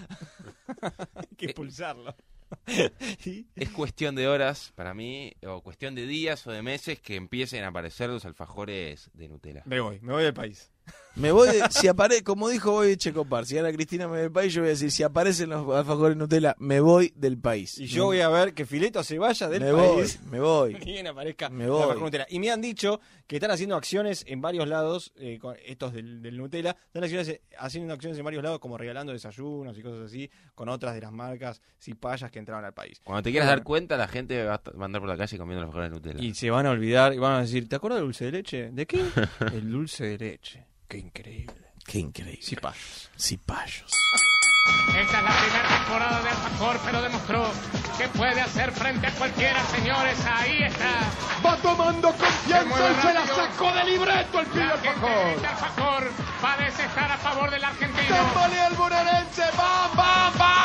Hay 1.14 1.36
que 1.36 1.46
expulsarlo. 1.46 2.16
Es 3.54 3.68
cuestión 3.68 4.14
de 4.14 4.26
horas 4.26 4.72
para 4.74 4.94
mí, 4.94 5.34
o 5.46 5.60
cuestión 5.60 5.94
de 5.94 6.06
días 6.06 6.46
o 6.46 6.50
de 6.50 6.62
meses 6.62 6.98
que 7.00 7.16
empiecen 7.16 7.62
a 7.64 7.68
aparecer 7.68 8.08
los 8.08 8.24
alfajores 8.24 9.10
de 9.12 9.28
Nutella. 9.28 9.62
Me 9.66 9.78
voy, 9.80 10.00
me 10.00 10.14
voy 10.14 10.24
del 10.24 10.32
país. 10.34 10.70
Me 11.18 11.32
voy, 11.32 11.48
de- 11.48 11.64
si 11.70 11.88
aparece, 11.88 12.22
como 12.22 12.48
dijo 12.48 12.72
hoy 12.72 12.96
Checopar, 12.96 13.44
si 13.44 13.58
Ana 13.58 13.72
Cristina 13.72 14.06
me 14.06 14.12
voy 14.12 14.20
del 14.20 14.30
país, 14.30 14.52
yo 14.54 14.60
voy 14.60 14.68
a 14.68 14.70
decir, 14.70 14.92
si 14.92 15.02
aparecen 15.02 15.50
los 15.50 15.68
alfajores 15.76 16.16
Nutella, 16.16 16.54
me 16.60 16.78
voy 16.78 17.12
del 17.16 17.36
país. 17.38 17.76
Y 17.78 17.86
yo 17.86 18.04
voy 18.04 18.20
a 18.20 18.28
ver 18.28 18.54
que 18.54 18.64
Fileto 18.64 19.02
se 19.02 19.18
vaya 19.18 19.48
del 19.48 19.62
me 19.64 19.72
voy, 19.72 19.96
país. 19.96 20.20
me 20.30 20.38
voy. 20.38 20.74
Ni 20.74 20.84
bien 20.92 21.06
aparezca 21.08 21.48
Me 21.50 21.66
voy. 21.68 21.82
alfajor 21.82 22.02
Nutella. 22.02 22.26
Y 22.30 22.38
me 22.38 22.52
han 22.52 22.60
dicho 22.60 23.00
que 23.26 23.36
están 23.36 23.50
haciendo 23.50 23.74
acciones 23.74 24.24
en 24.28 24.40
varios 24.40 24.68
lados, 24.68 25.12
eh, 25.16 25.38
con 25.40 25.56
estos 25.66 25.92
del, 25.92 26.22
del 26.22 26.36
Nutella, 26.36 26.76
están 26.86 27.02
acciones- 27.02 27.40
haciendo 27.58 27.92
acciones 27.94 28.16
en 28.18 28.24
varios 28.24 28.44
lados, 28.44 28.60
como 28.60 28.78
regalando 28.78 29.12
desayunos 29.12 29.76
y 29.76 29.82
cosas 29.82 30.02
así, 30.06 30.30
con 30.54 30.68
otras 30.68 30.94
de 30.94 31.00
las 31.00 31.10
marcas 31.10 31.60
cipayas 31.80 32.30
que 32.30 32.38
entraron 32.38 32.64
al 32.64 32.74
país. 32.74 33.00
Cuando 33.02 33.24
te 33.24 33.30
quieras 33.32 33.48
Bueno. 33.48 33.56
dar 33.58 33.64
cuenta, 33.64 33.96
la 33.96 34.06
gente 34.06 34.44
va 34.44 34.54
a 34.54 34.84
andar 34.84 35.00
por 35.00 35.08
la 35.08 35.16
calle 35.16 35.36
comiendo 35.36 35.62
alfajores 35.64 35.90
de 35.90 35.96
Nutella. 35.96 36.22
Y 36.24 36.32
se 36.34 36.48
van 36.50 36.66
a 36.66 36.70
olvidar 36.70 37.12
y 37.12 37.18
van 37.18 37.32
a 37.32 37.40
decir, 37.40 37.68
¿te 37.68 37.74
acuerdas 37.74 37.98
del 37.98 38.06
dulce 38.06 38.24
de 38.26 38.30
leche? 38.32 38.70
¿De 38.70 38.86
qué? 38.86 39.00
El 39.52 39.68
dulce 39.68 40.04
de 40.04 40.18
leche. 40.18 40.64
Qué 40.88 40.98
increíble. 40.98 41.54
Qué 41.84 41.98
increíble. 41.98 42.42
Cipayos. 42.42 43.10
Cipayos. 43.18 43.90
Esta 44.98 45.18
es 45.18 45.24
la 45.24 45.40
primera 45.40 45.68
temporada 45.68 46.22
de 46.22 46.28
Alfajor, 46.30 46.80
pero 46.84 47.02
demostró 47.02 47.50
que 47.98 48.08
puede 48.08 48.40
hacer 48.40 48.72
frente 48.72 49.06
a 49.06 49.12
cualquiera, 49.12 49.62
señores. 49.66 50.18
Ahí 50.26 50.62
está. 50.62 51.00
Va 51.44 51.56
tomando 51.58 52.08
confianza 52.12 52.90
y 52.90 53.02
se 53.02 53.14
la 53.14 53.26
sacó 53.26 53.72
de 53.72 53.84
libreto 53.84 54.40
el 54.40 54.46
pibe 54.46 54.64
La 54.64 54.70
gente 54.78 54.88
Alfajor. 54.88 55.32
grita 55.32 55.50
Alfajor. 55.50 56.12
Parece 56.40 56.84
estar 56.84 57.10
a 57.12 57.16
favor 57.18 57.50
del 57.50 57.64
argentino. 57.64 58.16
Tambalea 58.16 58.66
el 58.68 58.74
bonaerense. 58.74 59.42
¡Bam, 59.56 59.96
bam, 59.96 60.38
bam, 60.38 60.38
bam! 60.38 60.57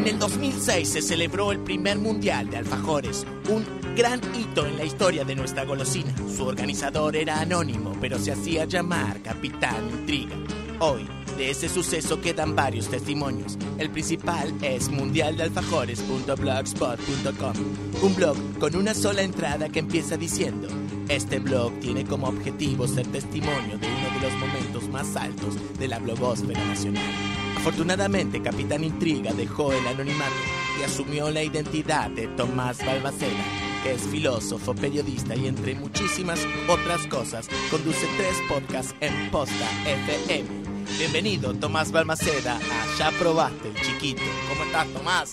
En 0.00 0.08
el 0.08 0.18
2006 0.18 0.88
se 0.88 1.02
celebró 1.02 1.52
el 1.52 1.58
primer 1.58 1.98
mundial 1.98 2.48
de 2.48 2.56
alfajores, 2.56 3.26
un 3.50 3.66
gran 3.94 4.18
hito 4.34 4.64
en 4.64 4.78
la 4.78 4.86
historia 4.86 5.26
de 5.26 5.34
nuestra 5.34 5.66
golosina. 5.66 6.14
Su 6.34 6.46
organizador 6.46 7.16
era 7.16 7.38
anónimo, 7.38 7.94
pero 8.00 8.18
se 8.18 8.32
hacía 8.32 8.64
llamar 8.64 9.20
Capitán 9.20 9.90
Intriga. 9.90 10.34
Hoy, 10.78 11.06
de 11.36 11.50
ese 11.50 11.68
suceso 11.68 12.22
quedan 12.22 12.56
varios 12.56 12.88
testimonios. 12.88 13.58
El 13.76 13.90
principal 13.90 14.54
es 14.62 14.88
mundialdealfajores.blogspot.com, 14.88 17.54
un 18.02 18.16
blog 18.16 18.38
con 18.58 18.76
una 18.76 18.94
sola 18.94 19.20
entrada 19.20 19.68
que 19.68 19.80
empieza 19.80 20.16
diciendo: 20.16 20.68
Este 21.10 21.40
blog 21.40 21.78
tiene 21.80 22.06
como 22.06 22.28
objetivo 22.28 22.88
ser 22.88 23.06
testimonio 23.08 23.76
de 23.76 23.86
uno 23.86 24.18
de 24.18 24.20
los 24.22 24.32
momentos 24.38 24.88
más 24.88 25.14
altos 25.14 25.56
de 25.78 25.88
la 25.88 25.98
blogósfera 25.98 26.64
nacional. 26.64 27.49
Afortunadamente, 27.60 28.40
Capitán 28.40 28.82
Intriga 28.84 29.34
dejó 29.34 29.70
el 29.70 29.86
anonimato 29.86 30.32
y 30.80 30.82
asumió 30.82 31.30
la 31.30 31.42
identidad 31.42 32.08
de 32.08 32.26
Tomás 32.28 32.78
Balmaceda, 32.86 33.44
que 33.82 33.92
es 33.92 34.00
filósofo, 34.00 34.74
periodista 34.74 35.36
y 35.36 35.46
entre 35.46 35.74
muchísimas 35.74 36.40
otras 36.66 37.06
cosas, 37.08 37.50
conduce 37.70 38.06
tres 38.16 38.34
podcasts 38.48 38.94
en 39.00 39.30
Posta 39.30 39.66
FM. 39.84 40.48
Bienvenido, 40.96 41.52
Tomás 41.52 41.92
Balmaceda, 41.92 42.56
a 42.56 42.98
Ya 42.98 43.10
Probaste, 43.18 43.68
el 43.68 43.74
chiquito. 43.74 44.22
¿Cómo 44.48 44.64
estás, 44.64 44.88
Tomás? 44.94 45.32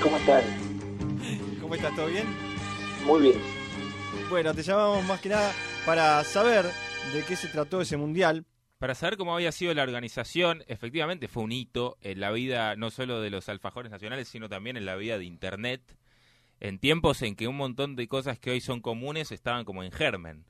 ¿Cómo 0.00 0.16
están? 0.18 0.44
¿Cómo 1.60 1.74
estás? 1.74 1.96
¿Todo 1.96 2.06
bien? 2.06 2.26
Muy 3.04 3.22
bien. 3.22 3.40
Bueno, 4.30 4.54
te 4.54 4.62
llamamos 4.62 5.04
más 5.06 5.20
que 5.20 5.30
nada 5.30 5.50
para 5.84 6.22
saber 6.22 6.64
de 7.12 7.24
qué 7.24 7.34
se 7.34 7.48
trató 7.48 7.80
ese 7.80 7.96
mundial. 7.96 8.46
Para 8.78 8.94
saber 8.94 9.16
cómo 9.16 9.34
había 9.34 9.52
sido 9.52 9.72
la 9.72 9.82
organización, 9.82 10.62
efectivamente 10.66 11.28
fue 11.28 11.44
un 11.44 11.52
hito 11.52 11.96
en 12.02 12.20
la 12.20 12.30
vida 12.30 12.76
no 12.76 12.90
solo 12.90 13.22
de 13.22 13.30
los 13.30 13.48
alfajores 13.48 13.90
nacionales, 13.90 14.28
sino 14.28 14.50
también 14.50 14.76
en 14.76 14.84
la 14.84 14.96
vida 14.96 15.16
de 15.16 15.24
Internet. 15.24 15.80
en 16.60 16.78
tiempos 16.78 17.20
en 17.22 17.36
que 17.36 17.48
un 17.48 17.56
montón 17.56 17.96
de 17.96 18.08
cosas 18.08 18.38
que 18.38 18.50
hoy 18.50 18.60
son 18.60 18.80
comunes 18.80 19.30
estaban 19.30 19.64
como 19.64 19.82
en 19.82 19.92
germen. 19.92 20.44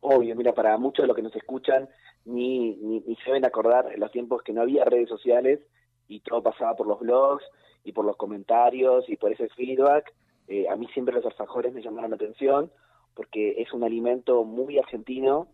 Obvio, 0.00 0.36
mira, 0.36 0.52
para 0.52 0.76
muchos 0.76 1.02
de 1.02 1.06
los 1.06 1.16
que 1.16 1.22
nos 1.22 1.34
escuchan 1.34 1.88
ni, 2.26 2.76
ni, 2.76 3.00
ni 3.00 3.16
se 3.16 3.24
deben 3.26 3.46
acordar 3.46 3.90
en 3.92 4.00
los 4.00 4.10
tiempos 4.12 4.42
que 4.42 4.52
no 4.52 4.60
había 4.62 4.84
redes 4.84 5.08
sociales 5.08 5.60
y 6.08 6.20
todo 6.20 6.42
pasaba 6.42 6.76
por 6.76 6.86
los 6.86 7.00
blogs 7.00 7.44
y 7.84 7.92
por 7.92 8.04
los 8.04 8.16
comentarios 8.16 9.08
y 9.08 9.16
por 9.16 9.32
ese 9.32 9.48
feedback. 9.50 10.12
Eh, 10.48 10.66
a 10.68 10.76
mí 10.76 10.86
siempre 10.92 11.14
los 11.14 11.24
alfajores 11.24 11.72
me 11.72 11.82
llamaron 11.82 12.10
la 12.10 12.16
atención 12.16 12.70
porque 13.14 13.62
es 13.62 13.72
un 13.72 13.84
alimento 13.84 14.44
muy 14.44 14.78
argentino 14.78 15.48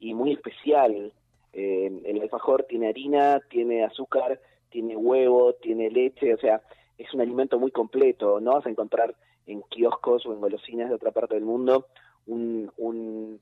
y 0.00 0.14
muy 0.14 0.32
especial. 0.32 1.12
Eh, 1.52 2.02
el 2.04 2.20
alfajor 2.22 2.64
tiene 2.68 2.88
harina, 2.88 3.40
tiene 3.50 3.84
azúcar, 3.84 4.40
tiene 4.70 4.96
huevo, 4.96 5.54
tiene 5.54 5.90
leche, 5.90 6.34
o 6.34 6.38
sea, 6.38 6.62
es 6.98 7.12
un 7.12 7.20
alimento 7.20 7.58
muy 7.58 7.70
completo. 7.70 8.40
No 8.40 8.54
vas 8.54 8.66
a 8.66 8.70
encontrar 8.70 9.14
en 9.46 9.62
kioscos 9.62 10.24
o 10.26 10.32
en 10.32 10.40
golosinas 10.40 10.88
de 10.88 10.94
otra 10.94 11.10
parte 11.10 11.34
del 11.34 11.44
mundo 11.44 11.86
un, 12.26 12.70
un, 12.76 13.40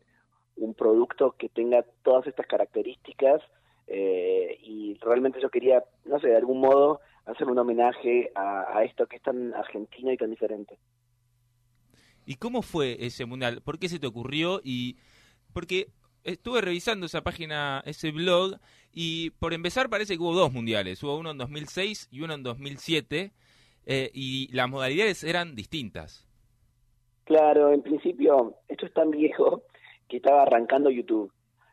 un 0.56 0.74
producto 0.74 1.32
que 1.32 1.48
tenga 1.48 1.84
todas 2.02 2.26
estas 2.26 2.46
características 2.46 3.42
eh, 3.86 4.58
y 4.62 4.94
realmente 5.00 5.40
yo 5.40 5.50
quería, 5.50 5.84
no 6.04 6.18
sé, 6.20 6.28
de 6.28 6.36
algún 6.36 6.60
modo 6.60 7.00
hacer 7.26 7.48
un 7.48 7.58
homenaje 7.58 8.30
a, 8.34 8.78
a 8.78 8.84
esto 8.84 9.06
que 9.06 9.16
es 9.16 9.22
tan 9.22 9.54
argentino 9.54 10.12
y 10.12 10.16
tan 10.16 10.30
diferente. 10.30 10.78
¿Y 12.24 12.36
cómo 12.36 12.62
fue 12.62 13.04
ese 13.04 13.26
mundial? 13.26 13.60
¿Por 13.62 13.78
qué 13.78 13.88
se 13.88 13.98
te 13.98 14.06
ocurrió? 14.06 14.60
Y 14.62 14.96
porque 15.52 15.88
estuve 16.24 16.60
revisando 16.60 17.06
esa 17.06 17.22
página, 17.22 17.82
ese 17.86 18.10
blog, 18.10 18.56
y 18.92 19.30
por 19.30 19.54
empezar 19.54 19.88
parece 19.88 20.14
que 20.16 20.22
hubo 20.22 20.34
dos 20.34 20.52
mundiales. 20.52 21.02
Hubo 21.02 21.18
uno 21.18 21.30
en 21.30 21.38
2006 21.38 22.08
y 22.10 22.20
uno 22.22 22.34
en 22.34 22.42
2007, 22.42 23.32
eh, 23.86 24.10
y 24.12 24.48
las 24.54 24.68
modalidades 24.68 25.24
eran 25.24 25.54
distintas. 25.54 26.26
Claro, 27.24 27.72
en 27.72 27.82
principio, 27.82 28.56
esto 28.68 28.86
es 28.86 28.92
tan 28.92 29.10
viejo 29.10 29.62
que 30.08 30.16
estaba 30.16 30.42
arrancando 30.42 30.90
YouTube. 30.90 31.32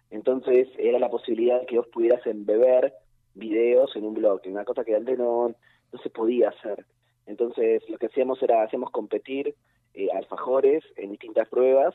Entonces 0.10 0.68
era 0.78 1.00
la 1.00 1.10
posibilidad 1.10 1.66
que 1.66 1.78
vos 1.78 1.88
pudieras 1.88 2.26
embeber 2.26 2.94
videos 3.34 3.96
en 3.96 4.06
un 4.06 4.14
blog, 4.14 4.42
una 4.46 4.64
cosa 4.64 4.84
que 4.84 4.96
antes 4.96 5.18
no, 5.18 5.50
no 5.50 6.00
se 6.02 6.10
podía 6.10 6.50
hacer. 6.50 6.86
Entonces 7.26 7.84
lo 7.90 7.98
que 7.98 8.06
hacíamos 8.06 8.42
era, 8.42 8.64
hacíamos 8.64 8.92
competir 8.92 9.56
eh, 9.94 10.08
alfajores 10.16 10.84
en 10.96 11.12
distintas 11.12 11.50
pruebas 11.50 11.94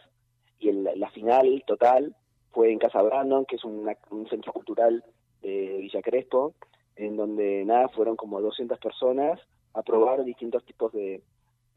y 0.58 0.68
el, 0.68 0.88
la 0.96 1.10
final 1.10 1.62
total 1.66 2.14
fue 2.52 2.72
en 2.72 2.78
Casa 2.78 3.02
Brandon, 3.02 3.44
que 3.46 3.56
es 3.56 3.64
una- 3.64 3.96
un 4.10 4.28
centro 4.28 4.52
cultural 4.52 5.04
de 5.42 5.78
Villa 5.80 6.02
Crespo, 6.02 6.54
en 6.96 7.16
donde 7.16 7.64
nada, 7.64 7.88
fueron 7.88 8.16
como 8.16 8.40
200 8.40 8.78
personas 8.78 9.40
a 9.74 9.82
probar 9.82 10.24
distintos 10.24 10.64
tipos 10.64 10.92
de, 10.92 11.22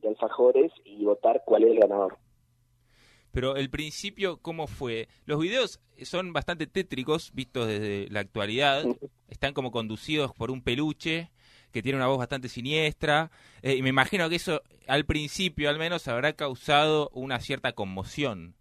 de 0.01 0.08
alfajores 0.08 0.72
y 0.84 1.03
votar 1.05 1.44
cuál 1.46 1.63
era 1.63 1.72
el 1.74 1.79
ganador. 1.79 2.17
Pero 3.32 3.58
el 3.58 3.70
principio, 3.70 4.38
¿cómo 4.41 4.65
fue? 4.67 5.10
Los 5.25 5.39
videos 5.39 5.82
son 6.03 6.32
bastante 6.32 6.67
tétricos, 6.67 7.32
vistos 7.34 7.67
desde 7.67 8.08
la 8.10 8.22
actualidad. 8.22 8.86
Están 9.27 9.53
como 9.53 9.72
conducidos 9.72 10.34
por 10.34 10.51
un 10.51 10.62
peluche 10.62 11.32
que 11.74 11.82
tiene 11.82 11.98
una 11.98 12.08
voz 12.08 12.17
bastante 12.17 12.48
siniestra. 12.48 13.32
eh, 13.62 13.75
y 13.75 13.82
me 13.82 13.89
imagino 13.89 14.29
que 14.29 14.36
eso, 14.36 14.62
al 14.88 15.05
principio 15.05 15.70
al 15.70 15.77
menos, 15.77 16.08
habrá 16.08 16.34
causado 16.34 17.10
una 17.13 17.39
cierta 17.41 17.74
conmoción. 17.74 18.55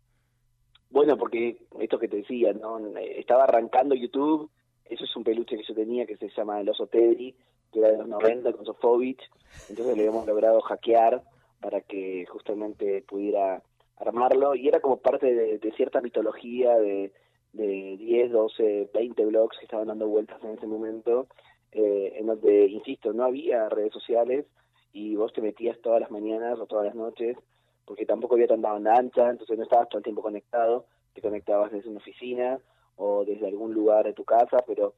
Bueno, 0.95 1.17
porque 1.17 1.57
esto 1.81 1.99
que 1.99 2.07
te 2.07 2.19
decía, 2.19 2.53
¿no? 2.53 2.79
Eh, 2.97 3.19
Estaba 3.19 3.43
arrancando 3.43 3.97
YouTube, 3.97 4.49
eso 4.85 5.03
es 5.03 5.17
un 5.17 5.25
peluche 5.25 5.57
que 5.57 5.65
yo 5.65 5.75
tenía 5.75 6.07
que 6.07 6.17
se 6.17 6.29
llama 6.29 6.61
el 6.61 6.69
oso 6.69 6.87
Teddy, 6.87 7.35
que 7.73 7.81
era 7.81 7.91
de 7.91 7.99
los 7.99 8.07
90 8.07 8.53
con 8.53 8.65
Sofovich, 8.65 9.21
entonces 9.69 9.97
le 9.97 10.07
hemos 10.07 10.25
logrado 10.25 10.61
hackear 10.61 11.21
para 11.61 11.81
que 11.81 12.27
justamente 12.27 13.03
pudiera 13.03 13.61
armarlo 13.97 14.55
y 14.55 14.69
era 14.69 14.79
como 14.79 14.99
parte 14.99 15.35
de, 15.35 15.73
cierta 15.73 16.01
mitología 16.01 16.79
de, 16.79 17.11
de 17.55 17.97
10, 17.99 18.31
12, 18.31 18.91
20 18.95 19.27
blogs 19.27 19.59
que 19.59 19.65
estaban 19.65 19.89
dando 19.89 20.07
vueltas 20.07 20.45
en 20.45 20.51
ese 20.51 20.69
momento, 20.69 21.27
eh, 21.73 22.13
en 22.21 22.27
donde, 22.27 22.67
insisto, 22.67 23.13
no 23.13 23.25
había 23.25 23.69
redes 23.69 23.93
sociales 23.93 24.47
y 24.93 25.17
vos 25.17 25.33
te 25.33 25.43
metías 25.43 25.77
todas 25.81 26.01
las 26.01 26.13
mañanas 26.13 26.61
o 26.61 26.67
todas 26.67 26.87
las 26.87 26.95
noches 26.95 27.37
porque 27.85 28.07
tampoco 28.07 28.35
había 28.35 28.47
tanta 28.47 28.73
banda 28.73 28.95
ancha, 28.97 29.31
entonces 29.31 29.57
no 29.59 29.65
estabas 29.65 29.89
todo 29.89 29.99
el 29.99 30.05
tiempo 30.05 30.23
conectado, 30.23 30.87
te 31.15 31.21
conectabas 31.21 31.71
desde 31.73 31.89
una 31.91 31.99
oficina 31.99 32.59
o 32.97 33.25
desde 33.25 33.47
algún 33.47 33.75
lugar 33.75 34.05
de 34.07 34.13
tu 34.13 34.25
casa, 34.25 34.65
pero 34.67 34.95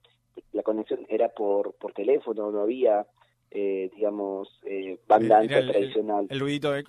la 0.53 0.63
conexión 0.63 1.07
era 1.09 1.29
por, 1.31 1.75
por 1.75 1.93
teléfono, 1.93 2.51
no 2.51 2.61
había, 2.63 3.07
eh, 3.51 3.91
digamos, 3.95 4.49
eh, 4.65 4.99
banda 5.07 5.27
Era 5.27 5.39
ancha 5.39 5.59
el- 5.59 5.65
el- 5.67 5.73
tradicional. 5.73 6.27
El 6.31 6.41
ruidito 6.41 6.73
de... 6.73 6.85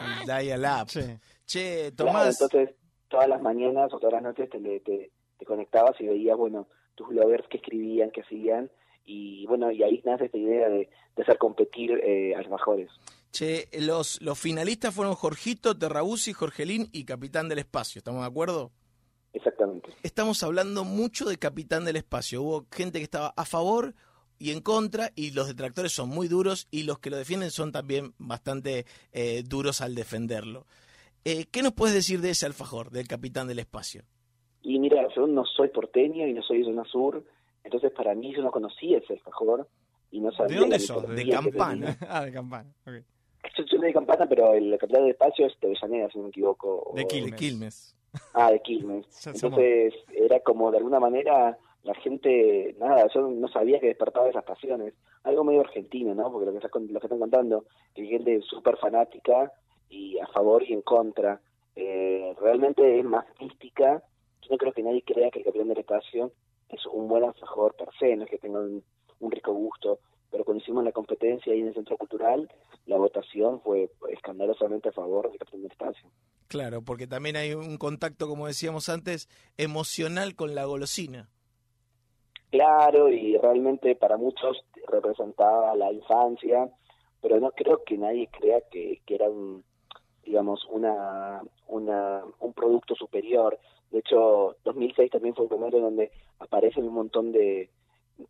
El 0.00 0.26
dial-up. 0.26 0.88
Sí. 0.88 1.00
Che, 1.46 1.92
Claro, 1.94 2.12
Tomás, 2.12 2.40
entonces, 2.40 2.74
todas 3.08 3.28
las 3.28 3.42
mañanas 3.42 3.92
o 3.92 3.98
todas 3.98 4.14
las 4.14 4.22
noches 4.22 4.48
te, 4.48 4.58
te, 4.80 5.10
te 5.38 5.44
conectabas 5.44 6.00
y 6.00 6.06
veías, 6.06 6.36
bueno, 6.36 6.66
tus 6.94 7.08
bloggers 7.08 7.46
que 7.48 7.58
escribían, 7.58 8.10
que 8.10 8.22
hacían, 8.22 8.70
y 9.04 9.44
bueno, 9.46 9.70
y 9.70 9.82
ahí 9.82 10.00
nace 10.04 10.26
esta 10.26 10.38
idea 10.38 10.68
de, 10.68 10.88
de 11.16 11.22
hacer 11.22 11.36
competir 11.38 11.92
eh, 12.02 12.34
alfajores. 12.34 12.90
Che, 13.32 13.68
los, 13.80 14.20
los 14.22 14.38
finalistas 14.38 14.94
fueron 14.94 15.14
Jorgito, 15.14 15.76
Terrabuzzi, 15.76 16.32
Jorgelín 16.32 16.88
y 16.92 17.04
Capitán 17.04 17.48
del 17.48 17.58
Espacio, 17.58 17.98
¿estamos 17.98 18.20
de 18.20 18.28
acuerdo? 18.28 18.70
Exactamente. 19.32 19.88
Estamos 20.02 20.42
hablando 20.42 20.84
mucho 20.84 21.24
de 21.24 21.38
Capitán 21.38 21.84
del 21.84 21.96
Espacio. 21.96 22.42
Hubo 22.42 22.66
gente 22.70 22.98
que 22.98 23.04
estaba 23.04 23.32
a 23.34 23.44
favor 23.44 23.94
y 24.38 24.50
en 24.50 24.60
contra, 24.60 25.10
y 25.14 25.30
los 25.30 25.46
detractores 25.46 25.92
son 25.92 26.08
muy 26.08 26.26
duros, 26.26 26.66
y 26.70 26.82
los 26.82 26.98
que 26.98 27.10
lo 27.10 27.16
defienden 27.16 27.50
son 27.50 27.70
también 27.70 28.12
bastante 28.18 28.86
eh, 29.12 29.42
duros 29.46 29.80
al 29.80 29.94
defenderlo. 29.94 30.66
Eh, 31.24 31.46
¿Qué 31.50 31.62
nos 31.62 31.72
puedes 31.72 31.94
decir 31.94 32.20
de 32.20 32.30
ese 32.30 32.46
alfajor, 32.46 32.90
del 32.90 33.06
Capitán 33.06 33.46
del 33.46 33.60
Espacio? 33.60 34.02
Y 34.62 34.80
mira, 34.80 35.06
yo 35.14 35.28
no 35.28 35.44
soy 35.44 35.68
porteño 35.68 36.26
y 36.26 36.32
no 36.32 36.42
soy 36.42 36.64
zona 36.64 36.84
sur, 36.84 37.24
entonces 37.62 37.92
para 37.92 38.14
mí 38.16 38.34
yo 38.34 38.42
no 38.42 38.50
conocía 38.50 38.98
ese 38.98 39.14
alfajor 39.14 39.68
y 40.10 40.20
no 40.20 40.32
sabía 40.32 40.56
¿De 40.56 40.60
dónde 40.60 40.78
sos? 40.80 41.08
De 41.08 41.28
Campana. 41.28 41.96
ah, 42.08 42.24
de 42.24 42.32
campana. 42.32 42.74
ok. 42.84 43.04
Yo 43.56 43.64
soy 43.66 43.80
de 43.80 43.92
Campana, 43.92 44.26
pero 44.28 44.54
el 44.54 44.76
capital 44.78 45.02
del 45.02 45.10
espacio 45.12 45.46
es 45.46 45.58
de 45.60 45.66
Avellaneda, 45.68 46.08
si 46.10 46.18
no 46.18 46.24
me 46.24 46.30
equivoco. 46.30 46.92
De 46.94 47.02
o- 47.02 47.08
Quilmes. 47.08 47.30
De 47.32 47.36
Quilmes. 47.36 47.96
Ah, 48.34 48.50
de 48.50 48.60
Quilmes. 48.60 49.06
Entonces 49.26 49.94
era 50.14 50.40
como 50.40 50.70
de 50.70 50.78
alguna 50.78 51.00
manera 51.00 51.58
la 51.82 51.94
gente, 51.94 52.76
nada, 52.78 53.08
yo 53.12 53.22
no 53.28 53.48
sabía 53.48 53.80
que 53.80 53.88
despertaba 53.88 54.28
esas 54.28 54.44
pasiones. 54.44 54.94
Algo 55.24 55.42
medio 55.44 55.60
argentino, 55.60 56.14
¿no? 56.14 56.30
Porque 56.30 56.46
lo 56.46 56.52
que, 56.52 56.58
estás 56.58 56.70
lo 56.80 57.00
que 57.00 57.06
están 57.06 57.18
contando, 57.18 57.64
que 57.94 58.02
hay 58.02 58.08
gente 58.08 58.40
súper 58.42 58.76
fanática 58.76 59.52
y 59.88 60.18
a 60.20 60.26
favor 60.28 60.62
y 60.62 60.72
en 60.72 60.82
contra. 60.82 61.40
Eh, 61.74 62.34
realmente 62.40 62.98
es 62.98 63.04
más 63.04 63.24
mística. 63.40 64.02
Yo 64.42 64.48
no 64.50 64.58
creo 64.58 64.72
que 64.72 64.82
nadie 64.82 65.02
crea 65.02 65.30
que 65.30 65.40
el 65.40 65.44
capitán 65.44 65.68
del 65.68 65.78
espacio 65.78 66.32
es 66.68 66.86
un 66.86 67.08
buen 67.08 67.24
alfajor 67.24 67.74
per 67.74 67.88
se, 67.98 68.14
no 68.16 68.24
es 68.24 68.30
que 68.30 68.38
tenga 68.38 68.60
un, 68.60 68.82
un 69.20 69.30
rico 69.30 69.52
gusto. 69.52 69.98
Hicimos 70.72 70.84
la 70.86 70.92
competencia 70.92 71.52
ahí 71.52 71.60
en 71.60 71.68
el 71.68 71.74
Centro 71.74 71.98
Cultural, 71.98 72.50
la 72.86 72.96
votación 72.96 73.60
fue 73.60 73.90
escandalosamente 74.08 74.88
a 74.88 74.92
favor 74.92 75.28
del 75.28 75.38
capitán 75.38 75.60
del 75.60 75.70
espacio. 75.70 76.08
Claro, 76.48 76.80
porque 76.80 77.06
también 77.06 77.36
hay 77.36 77.52
un 77.52 77.76
contacto, 77.76 78.26
como 78.26 78.46
decíamos 78.46 78.88
antes, 78.88 79.28
emocional 79.58 80.34
con 80.34 80.54
la 80.54 80.64
golosina. 80.64 81.28
claro 82.50 83.10
y 83.10 83.36
realmente 83.36 83.94
para 83.96 84.16
muchos 84.16 84.64
representaba 84.88 85.76
la 85.76 85.92
infancia, 85.92 86.70
pero 87.20 87.38
no 87.38 87.50
creo 87.50 87.84
que 87.84 87.98
nadie 87.98 88.30
crea 88.32 88.62
que, 88.70 89.02
que 89.04 89.16
era 89.16 89.28
un, 89.28 89.62
digamos, 90.24 90.66
una, 90.70 91.42
una, 91.68 92.24
un 92.40 92.54
producto 92.54 92.94
superior. 92.94 93.58
De 93.90 93.98
hecho, 93.98 94.56
2006 94.64 95.10
también 95.10 95.34
fue 95.34 95.44
el 95.44 95.50
primero 95.50 95.80
donde 95.80 96.10
aparecen 96.38 96.84
un 96.84 96.94
montón 96.94 97.30
de, 97.30 97.68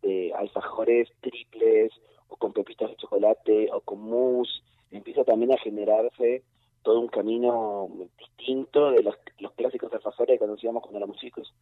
de 0.01 0.33
alfajores 0.33 1.07
triples 1.21 1.93
con 2.37 2.53
pepitas 2.53 2.89
de 2.89 2.95
chocolate 2.97 3.69
o 3.71 3.81
con 3.81 4.01
mousse. 4.01 4.61
Empieza 4.91 5.23
también 5.23 5.51
a 5.53 5.57
generarse 5.57 6.43
todo 6.83 6.99
un 6.99 7.07
camino 7.07 7.89
distinto 8.17 8.91
de 8.91 9.03
los, 9.03 9.15
los 9.39 9.53
clásicos 9.53 9.91
alfajores 9.93 10.35
que 10.35 10.45
conocíamos 10.45 10.81
cuando 10.81 10.97
éramos 10.97 11.17
chicos. 11.17 11.53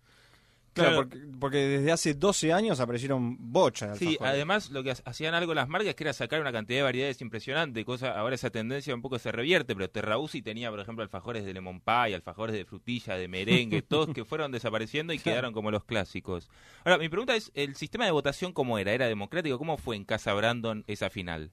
Claro. 0.73 0.95
Porque, 0.97 1.17
porque 1.39 1.57
desde 1.57 1.91
hace 1.91 2.13
12 2.13 2.53
años 2.53 2.79
aparecieron 2.79 3.35
bocha 3.51 3.87
de 3.89 3.95
Sí, 3.97 4.05
alfajores. 4.07 4.33
además 4.33 4.71
lo 4.71 4.83
que 4.83 4.91
ha- 4.91 4.95
hacían 5.03 5.33
algo 5.33 5.53
las 5.53 5.67
marcas 5.67 5.95
que 5.95 6.03
era 6.05 6.13
sacar 6.13 6.39
una 6.39 6.53
cantidad 6.53 6.79
de 6.79 6.83
variedades 6.83 7.21
impresionante, 7.21 7.83
cosa 7.83 8.17
ahora 8.17 8.35
esa 8.35 8.49
tendencia 8.51 8.95
un 8.95 9.01
poco 9.01 9.19
se 9.19 9.33
revierte, 9.33 9.75
pero 9.75 9.89
Terrausi 9.89 10.41
tenía, 10.41 10.69
por 10.69 10.79
ejemplo, 10.79 11.03
alfajores 11.03 11.43
de 11.43 11.53
lemon 11.53 11.81
pie, 11.81 12.15
alfajores 12.15 12.55
de 12.55 12.63
frutilla, 12.63 13.15
de 13.17 13.27
merengue, 13.27 13.81
todos 13.87 14.13
que 14.13 14.23
fueron 14.23 14.53
desapareciendo 14.53 15.11
y 15.11 15.19
quedaron 15.19 15.51
como 15.51 15.71
los 15.71 15.83
clásicos. 15.83 16.49
Ahora, 16.85 16.97
mi 16.99 17.09
pregunta 17.09 17.35
es, 17.35 17.51
¿el 17.53 17.75
sistema 17.75 18.05
de 18.05 18.11
votación 18.11 18.53
cómo 18.53 18.77
era? 18.77 18.93
¿Era 18.93 19.07
democrático? 19.07 19.57
¿Cómo 19.57 19.75
fue 19.75 19.97
en 19.97 20.05
Casa 20.05 20.33
Brandon 20.33 20.85
esa 20.87 21.09
final? 21.09 21.51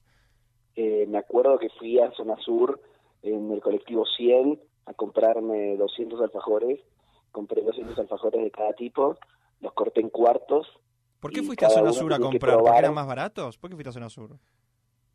Eh, 0.76 1.06
me 1.08 1.18
acuerdo 1.18 1.58
que 1.58 1.70
fui 1.70 1.98
a 1.98 2.12
Zona 2.12 2.36
Sur 2.44 2.80
en 3.24 3.50
el 3.50 3.60
colectivo 3.60 4.04
100 4.16 4.60
a 4.86 4.94
comprarme 4.94 5.76
200 5.76 6.20
alfajores. 6.20 6.78
Compré 7.32 7.62
200 7.62 7.98
alfajores 7.98 8.42
de 8.42 8.50
cada 8.50 8.72
tipo, 8.72 9.16
los 9.60 9.72
corté 9.72 10.00
en 10.00 10.08
cuartos. 10.10 10.66
¿Por 11.20 11.32
qué 11.32 11.42
fuiste 11.42 11.66
a 11.66 11.70
Zona 11.70 11.92
Sur 11.92 12.12
a 12.14 12.18
comprar? 12.18 12.58
¿Porque 12.58 12.78
eran 12.78 12.94
más 12.94 13.06
baratos? 13.06 13.58
¿Por 13.58 13.70
qué 13.70 13.76
fuiste 13.76 13.90
a 13.90 13.92
Zona 13.92 14.08
Sur? 14.08 14.30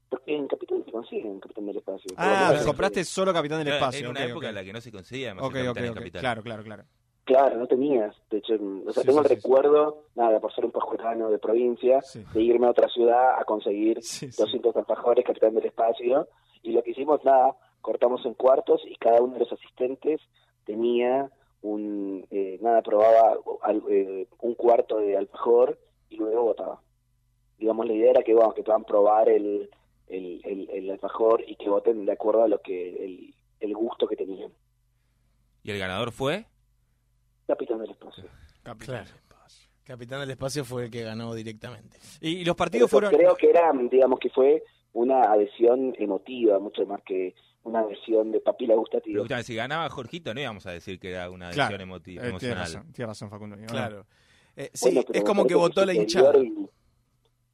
Porque 0.09 0.35
en 0.35 0.47
Capital 0.47 0.83
consiguen 0.91 1.39
Capitán 1.39 1.65
del 1.65 1.77
Espacio. 1.77 2.11
Ah, 2.17 2.53
compraste 2.65 3.03
solo 3.03 3.33
Capitán 3.33 3.59
del 3.59 3.67
Claro, 3.67 3.77
Espacio. 3.79 3.99
Era 4.01 4.09
una 4.11 4.25
época 4.25 4.49
en 4.49 4.55
la 4.55 4.63
que 4.63 4.73
no 4.73 4.81
se 4.81 4.91
conseguía 4.91 5.29
además 5.31 5.45
Ok, 5.45 5.55
el 5.55 5.67
ok, 5.69 5.75
Capitán. 5.75 5.93
Capital. 5.95 6.21
Claro, 6.21 6.43
claro, 6.43 6.63
claro. 6.63 6.83
Claro, 7.25 7.57
no 7.57 7.67
tenías. 7.67 8.15
De 8.29 8.37
hecho, 8.39 8.53
o 8.55 8.91
sea, 8.91 9.01
Sí, 9.01 9.07
tengo 9.07 9.23
sí, 9.23 9.27
el 9.31 9.35
sí, 9.37 9.41
sí. 9.41 9.47
recuerdo, 9.47 10.03
nada, 10.15 10.39
por 10.41 10.53
ser 10.53 10.65
un 10.65 10.71
pajuelano 10.71 11.29
de 11.29 11.39
provincia, 11.39 12.01
Sí. 12.01 12.21
de 12.33 12.41
irme 12.41 12.67
a 12.67 12.71
otra 12.71 12.89
ciudad 12.89 13.39
a 13.39 13.45
conseguir 13.45 14.03
Sí, 14.03 14.29
sí. 14.31 14.41
200 14.41 14.75
alfajores 14.75 15.25
Capitán 15.25 15.55
del 15.55 15.65
Espacio. 15.65 16.27
Y 16.61 16.73
lo 16.73 16.83
que 16.83 16.91
hicimos, 16.91 17.23
nada, 17.23 17.55
cortamos 17.81 18.25
en 18.25 18.33
cuartos 18.33 18.81
y 18.85 18.95
cada 18.97 19.21
uno 19.21 19.33
de 19.33 19.39
los 19.39 19.51
asistentes 19.53 20.19
tenía 20.65 21.29
un, 21.63 22.27
eh, 22.29 22.59
nada, 22.61 22.81
probaba 22.83 23.37
al- 23.63 23.83
eh, 23.89 24.27
un 24.41 24.53
cuarto 24.53 24.99
de 24.99 25.17
alfajor 25.17 25.79
y 26.09 26.17
luego 26.17 26.43
votaba. 26.43 26.81
Digamos, 27.57 27.87
la 27.87 27.93
idea 27.93 28.11
era 28.11 28.21
que, 28.23 28.33
bueno, 28.35 28.53
que 28.53 28.63
puedan 28.63 28.83
probar 28.83 29.29
el, 29.29 29.69
el, 30.07 30.41
el, 30.43 30.69
el 30.69 30.91
alfajor 30.91 31.43
y 31.47 31.55
que 31.55 31.69
voten 31.69 32.05
de 32.05 32.11
acuerdo 32.11 32.43
a 32.43 32.47
lo 32.47 32.61
que 32.61 33.03
el, 33.05 33.33
el 33.61 33.73
gusto 33.73 34.07
que 34.07 34.15
tenían. 34.15 34.51
¿Y 35.63 35.71
el 35.71 35.79
ganador 35.79 36.11
fue? 36.11 36.45
Capitán 37.47 37.79
del 37.79 37.91
Espacio. 37.91 38.25
Capitán. 38.61 39.05
Claro. 39.05 39.23
Capitán 39.85 40.19
del 40.21 40.31
Espacio 40.31 40.63
fue 40.63 40.85
el 40.85 40.91
que 40.91 41.03
ganó 41.03 41.33
directamente. 41.33 41.97
Y, 42.21 42.37
y 42.37 42.45
los 42.45 42.55
partidos 42.55 42.89
fueron. 42.89 43.11
Creo 43.13 43.35
que 43.35 43.49
era, 43.49 43.71
digamos, 43.91 44.17
que 44.19 44.29
fue 44.29 44.63
una 44.93 45.23
adhesión 45.23 45.93
emotiva, 45.97 46.57
mucho 46.59 46.85
más 46.85 47.01
que 47.03 47.35
una 47.63 47.79
adhesión 47.79 48.31
de 48.31 48.39
papila 48.41 48.73
Pero 48.73 48.79
gustativa. 48.81 49.17
escúchame, 49.19 49.43
si 49.43 49.55
ganaba 49.55 49.89
Jorgito 49.89 50.33
no 50.33 50.39
íbamos 50.41 50.65
a 50.65 50.71
decir 50.71 50.99
que 50.99 51.11
era 51.11 51.29
una 51.29 51.49
Claro, 51.51 51.81
emotiva, 51.81 52.23
Eh, 52.25 52.29
emocional. 52.29 52.57
razón, 52.59 52.91
tienes 52.93 53.07
razón, 53.09 53.29
Facundo. 53.29 53.55
Claro. 53.67 54.05
Eh, 54.55 54.69
sí, 54.73 54.85
Bueno, 54.87 55.03
pero 55.07 55.19
es 55.19 55.25
como 55.25 55.45
que 55.47 55.55
votó 55.55 55.85
la 55.85 55.93
es 55.93 55.97
hinchada. 55.99 56.31
el- 56.35 56.69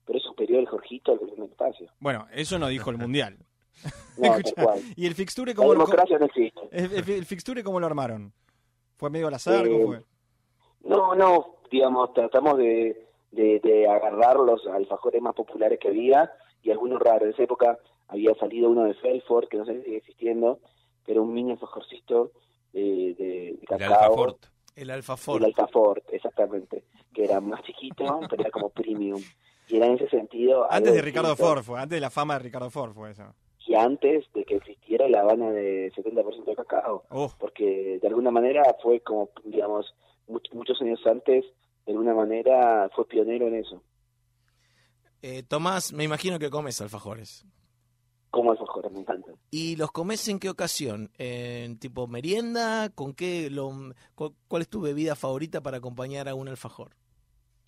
pero 0.05 0.17
es 0.17 0.23
superior 0.25 0.59
el 0.61 0.67
Jorgito 0.67 1.11
al 1.11 1.19
del 1.19 1.43
Espacio. 1.43 1.87
Bueno, 1.99 2.27
eso 2.33 2.57
no 2.57 2.67
dijo 2.67 2.89
el 2.89 2.97
Mundial. 3.07 3.37
No, 4.17 4.33
cual. 4.55 4.81
¿Y 4.95 5.05
el 5.05 5.15
fixture 5.15 5.51
La 5.51 5.55
cómo 5.55 5.73
lo, 5.73 5.85
democracia 5.85 6.17
no 6.19 6.25
existe. 6.25 6.59
el, 6.71 6.91
el- 6.93 7.09
el 7.11 7.25
fixture 7.25 7.63
cómo 7.63 7.79
lo 7.79 7.85
armaron? 7.85 8.33
¿Fue 8.97 9.09
medio 9.09 9.27
al 9.27 9.35
azar? 9.35 9.65
Eh, 9.65 9.71
¿Cómo 9.71 9.85
fue? 9.87 10.03
No, 10.83 11.15
no, 11.15 11.55
digamos, 11.71 12.13
tratamos 12.13 12.57
de, 12.57 13.07
de, 13.31 13.59
de 13.63 13.87
agarrar 13.87 14.37
los 14.37 14.65
alfajores 14.67 15.21
más 15.21 15.35
populares 15.35 15.79
que 15.79 15.87
había 15.89 16.29
y 16.63 16.71
algunos 16.71 16.99
raros. 16.99 17.23
En 17.23 17.29
esa 17.29 17.43
época 17.43 17.77
había 18.09 18.33
salido 18.35 18.69
uno 18.69 18.83
de 18.83 18.93
Felford, 18.95 19.47
que 19.47 19.57
no 19.57 19.65
sé 19.65 19.77
si 19.77 19.83
sigue 19.85 19.97
existiendo, 19.97 20.59
que 21.05 21.13
era 21.13 21.21
un 21.21 21.33
mini 21.33 21.51
alfajorcito 21.51 22.31
de, 22.73 22.81
de, 22.81 23.15
de 23.17 23.49
El 23.61 23.67
cacao. 23.67 23.93
Alfafort. 23.95 24.45
El 24.75 24.89
Alfafort. 24.91 25.39
El 25.41 25.45
Alfafort, 25.45 26.03
exactamente, 26.13 26.83
que 27.13 27.23
era 27.23 27.39
más 27.41 27.61
chiquito, 27.63 28.03
pero 28.29 28.41
era 28.41 28.51
como 28.51 28.69
premium. 28.69 29.21
Y 29.67 29.77
era 29.77 29.85
en 29.87 29.93
ese 29.95 30.09
sentido... 30.09 30.65
Antes 30.71 30.93
de 30.93 31.01
Ricardo 31.01 31.29
distinto. 31.29 31.53
Ford 31.53 31.63
fue, 31.63 31.79
antes 31.79 31.95
de 31.97 32.01
la 32.01 32.09
fama 32.09 32.33
de 32.35 32.39
Ricardo 32.39 32.69
Ford 32.69 32.93
fue 32.93 33.11
eso. 33.11 33.33
Y 33.67 33.75
antes 33.75 34.25
de 34.33 34.43
que 34.45 34.55
existiera 34.55 35.07
la 35.07 35.21
Habana 35.21 35.51
de 35.51 35.91
70% 35.93 36.43
de 36.45 36.55
cacao. 36.55 37.03
Oh, 37.11 37.31
Porque 37.37 37.99
de 38.01 38.07
alguna 38.07 38.31
manera 38.31 38.63
fue 38.81 38.99
como, 39.01 39.29
digamos, 39.43 39.93
much- 40.27 40.51
muchos 40.53 40.81
años 40.81 40.99
antes, 41.05 41.45
de 41.85 41.91
alguna 41.91 42.15
manera 42.15 42.89
fue 42.95 43.05
pionero 43.07 43.47
en 43.47 43.55
eso. 43.57 43.83
Eh, 45.21 45.43
Tomás, 45.43 45.93
me 45.93 46.03
imagino 46.03 46.39
que 46.39 46.49
comes 46.49 46.81
alfajores. 46.81 47.45
Como 48.31 48.51
alfajores, 48.51 48.91
me 48.91 48.99
encantan. 48.99 49.35
¿Y 49.49 49.75
los 49.75 49.91
comes 49.91 50.27
en 50.27 50.37
qué 50.39 50.49
ocasión? 50.49 51.09
¿En 51.17 51.79
tipo 51.79 52.07
merienda? 52.07 52.89
¿Con 52.93 53.13
qué? 53.13 53.49
Lo, 53.49 53.71
cu- 54.15 54.35
¿Cuál 54.47 54.61
es 54.61 54.69
tu 54.69 54.81
bebida 54.81 55.15
favorita 55.15 55.61
para 55.61 55.77
acompañar 55.77 56.29
a 56.29 56.35
un 56.35 56.47
alfajor? 56.47 56.91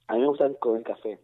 A 0.07 0.13
mí 0.15 0.21
me 0.21 0.27
gustan 0.27 0.53
con 0.59 0.77
el 0.77 0.83
café. 0.83 1.19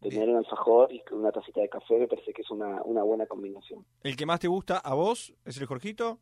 Tener 0.00 0.28
un 0.28 0.36
alfajor 0.36 0.92
y 0.92 1.00
con 1.04 1.18
una 1.20 1.30
tacita 1.32 1.60
de 1.60 1.68
café 1.68 1.98
me 1.98 2.08
parece 2.08 2.32
que 2.32 2.42
es 2.42 2.50
una, 2.50 2.82
una 2.82 3.02
buena 3.02 3.26
combinación. 3.26 3.84
¿El 4.02 4.16
que 4.16 4.26
más 4.26 4.40
te 4.40 4.48
gusta 4.48 4.78
a 4.78 4.94
vos 4.94 5.32
es 5.44 5.58
el 5.58 5.66
Jorgito? 5.66 6.18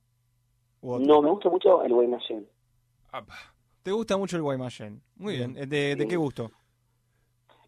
No, 0.83 1.21
me 1.23 1.31
gusta 1.31 1.49
mucho 1.49 1.83
el 1.83 1.93
Guaymallén. 1.93 2.49
¿Te 3.83 3.91
gusta 3.93 4.17
mucho 4.17 4.37
el 4.37 4.43
Guaymallén? 4.43 5.03
Muy 5.17 5.37
bien. 5.37 5.55
¿De, 5.55 5.67
de 5.67 5.97
Sí. 6.03 6.09
qué 6.09 6.17
gusto? 6.17 6.51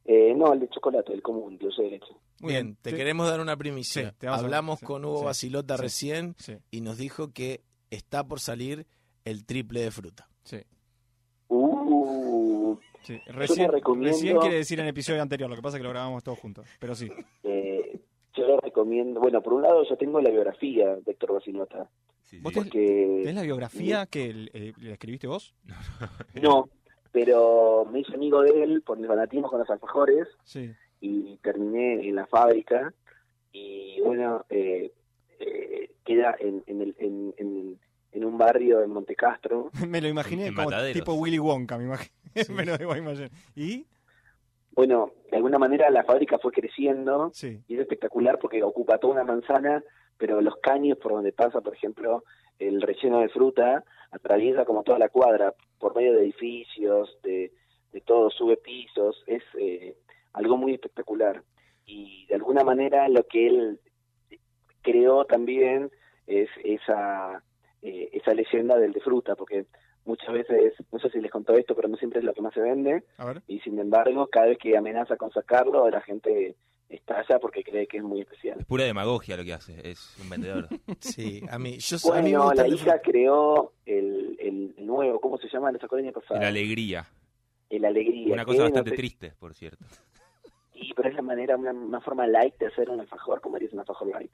Eh, 0.04 0.34
no, 0.36 0.52
el 0.52 0.60
de 0.60 0.68
chocolate, 0.68 1.12
el 1.12 1.22
común, 1.22 1.56
dulce 1.58 1.82
de 1.82 1.90
leche. 1.90 2.12
Muy 2.40 2.52
bien, 2.54 2.76
te 2.82 2.92
queremos 2.94 3.28
dar 3.28 3.40
una 3.40 3.56
primicia. 3.56 4.14
Sí, 4.18 4.26
Hablamos 4.26 4.80
con 4.80 5.04
Hugo 5.04 5.20
sí, 5.20 5.24
Basilota 5.26 5.76
sí, 5.76 5.82
recién 5.82 6.34
Sí, 6.38 6.56
y 6.70 6.80
nos 6.80 6.96
dijo 6.98 7.32
que 7.32 7.62
está 7.90 8.24
por 8.24 8.40
salir 8.40 8.86
el 9.24 9.44
triple 9.46 9.80
de 9.80 9.90
fruta. 9.90 10.28
sí. 10.42 10.58
Uh, 11.48 12.78
sí. 13.02 13.18
Recién, 13.26 13.70
recomiendo- 13.72 14.16
recién 14.16 14.38
quiere 14.38 14.56
decir 14.56 14.78
en 14.78 14.84
el 14.86 14.90
episodio 14.90 15.20
anterior, 15.22 15.50
lo 15.50 15.56
que 15.56 15.62
pasa 15.62 15.76
es 15.76 15.80
que 15.80 15.84
lo 15.84 15.90
grabamos 15.90 16.22
todos 16.22 16.38
juntos. 16.38 16.66
Pero 16.78 16.94
sí. 16.94 17.10
eh, 17.42 18.00
yo 18.36 18.46
le 18.46 18.56
recomiendo, 18.58 19.20
bueno, 19.20 19.42
por 19.42 19.54
un 19.54 19.62
lado 19.62 19.82
yo 19.88 19.96
tengo 19.96 20.20
la 20.20 20.30
biografía 20.30 20.94
de 20.96 21.10
Héctor 21.12 21.34
Basilota, 21.34 21.88
Sí, 22.24 22.38
¿Vos 22.38 22.52
tenés- 22.52 22.62
porque... 22.64 23.20
¿Tenés 23.22 23.34
la 23.34 23.42
biografía 23.42 24.06
que 24.06 24.48
eh, 24.52 24.72
la 24.78 24.92
escribiste 24.92 25.26
vos? 25.26 25.52
No, 26.40 26.68
pero 27.10 27.84
me 27.90 28.00
hice 28.00 28.14
amigo 28.14 28.42
de 28.42 28.62
él 28.62 28.82
por 28.82 28.98
mi 28.98 29.08
fanatismo 29.08 29.48
con 29.50 29.58
los 29.58 29.68
alfajores 29.68 30.28
Sí. 30.44 30.70
Y 31.00 31.36
terminé 31.38 32.06
en 32.08 32.14
la 32.16 32.26
fábrica 32.26 32.92
y 33.52 34.00
bueno, 34.02 34.44
eh, 34.50 34.92
eh, 35.38 35.90
queda 36.04 36.36
en, 36.38 36.62
en, 36.66 36.82
el, 36.82 36.94
en, 36.98 37.34
en, 37.38 37.78
en 38.12 38.24
un 38.24 38.38
barrio 38.38 38.82
en 38.82 38.90
Montecastro. 38.90 39.70
Me 39.88 40.00
lo 40.00 40.08
imaginé 40.08 40.46
En 40.48 40.54
como 40.54 40.68
Mataderos. 40.70 40.94
tipo 41.00 41.14
Willy 41.14 41.38
Wonka, 41.38 41.78
me 41.78 41.84
imaginé. 41.84 42.12
Pero 42.34 42.76
de 42.78 42.84
Guaymallén. 42.84 43.30
¿Y? 43.56 43.86
Bueno, 44.72 45.10
de 45.30 45.36
alguna 45.36 45.58
manera 45.58 45.90
la 45.90 46.04
fábrica 46.04 46.38
fue 46.38 46.52
creciendo 46.52 47.30
Sí. 47.34 47.60
y 47.66 47.74
es 47.74 47.80
espectacular 47.80 48.38
porque 48.38 48.62
ocupa 48.62 48.98
toda 48.98 49.14
una 49.14 49.24
manzana, 49.24 49.82
pero 50.16 50.40
los 50.40 50.56
caños 50.62 50.96
por 50.98 51.12
donde 51.12 51.32
pasa, 51.32 51.60
por 51.60 51.74
ejemplo, 51.74 52.24
el 52.58 52.80
relleno 52.80 53.20
de 53.20 53.28
fruta, 53.30 53.82
atraviesa 54.12 54.64
como 54.64 54.82
toda 54.84 54.98
la 54.98 55.08
cuadra 55.08 55.54
por 55.78 55.96
medio 55.96 56.12
de 56.12 56.22
edificios, 56.22 57.18
de, 57.22 57.52
de 57.92 58.00
todo, 58.02 58.30
sube 58.30 58.56
pisos, 58.58 59.22
es 59.26 59.42
eh, 59.58 59.96
algo 60.32 60.56
muy 60.56 60.74
espectacular. 60.74 61.42
Y 61.86 62.26
de 62.26 62.34
alguna 62.36 62.62
manera 62.64 63.08
lo 63.08 63.24
que 63.26 63.46
él 63.48 63.80
creó 64.82 65.24
también 65.24 65.90
es 66.26 66.48
esa, 66.64 67.42
eh, 67.82 68.08
esa 68.12 68.32
leyenda 68.34 68.76
del 68.78 68.92
de 68.92 69.00
fruta, 69.00 69.34
porque 69.34 69.66
muchas 70.04 70.32
veces, 70.32 70.74
no 70.92 70.98
sé 70.98 71.10
si 71.10 71.20
les 71.20 71.30
contó 71.30 71.54
esto, 71.54 71.74
pero 71.74 71.88
no 71.88 71.96
siempre 71.96 72.20
es 72.20 72.24
lo 72.24 72.32
que 72.32 72.42
más 72.42 72.54
se 72.54 72.60
vende, 72.60 73.02
y 73.46 73.60
sin 73.60 73.78
embargo, 73.78 74.28
cada 74.28 74.46
vez 74.46 74.58
que 74.58 74.76
amenaza 74.76 75.16
con 75.16 75.30
sacarlo, 75.32 75.88
la 75.90 76.00
gente 76.00 76.54
estalla 76.88 77.38
porque 77.38 77.62
cree 77.62 77.86
que 77.86 77.98
es 77.98 78.02
muy 78.02 78.20
especial. 78.20 78.58
Es 78.60 78.66
pura 78.66 78.84
demagogia 78.84 79.36
lo 79.36 79.44
que 79.44 79.52
hace, 79.52 79.88
es 79.88 80.16
un 80.20 80.28
vendedor. 80.30 80.68
Sí, 81.00 81.42
a 81.50 81.58
mí, 81.58 81.78
yo, 81.78 81.96
a 82.12 82.16
mí 82.22 82.30
me 82.32 82.36
Bueno, 82.38 82.44
gusta 82.44 82.54
la 82.62 82.64
el 82.64 82.70
de 82.70 82.76
hija 82.76 83.00
creó 83.00 83.72
el, 83.86 84.36
el 84.40 84.86
nuevo, 84.86 85.20
¿cómo 85.20 85.38
se 85.38 85.48
llama? 85.48 85.70
Lo 85.72 85.78
sacó 85.78 85.96
el 85.96 86.04
año 86.04 86.12
pasado. 86.12 86.40
La 86.40 86.48
alegría. 86.48 87.06
El 87.68 87.84
Alegría. 87.84 88.32
Una 88.34 88.44
cosa 88.44 88.58
no 88.58 88.64
bastante 88.64 88.90
sé- 88.90 88.96
triste, 88.96 89.32
por 89.38 89.54
cierto. 89.54 89.84
Sí, 90.80 90.92
pero 90.96 91.08
es 91.10 91.14
la 91.14 91.22
manera, 91.22 91.56
una, 91.56 91.72
una 91.72 92.00
forma 92.00 92.26
light 92.26 92.56
de 92.58 92.66
hacer 92.66 92.88
un 92.90 93.00
alfajor, 93.00 93.40
como 93.40 93.56
harías 93.56 93.72
un 93.72 93.80
alfajor 93.80 94.08
light. 94.08 94.32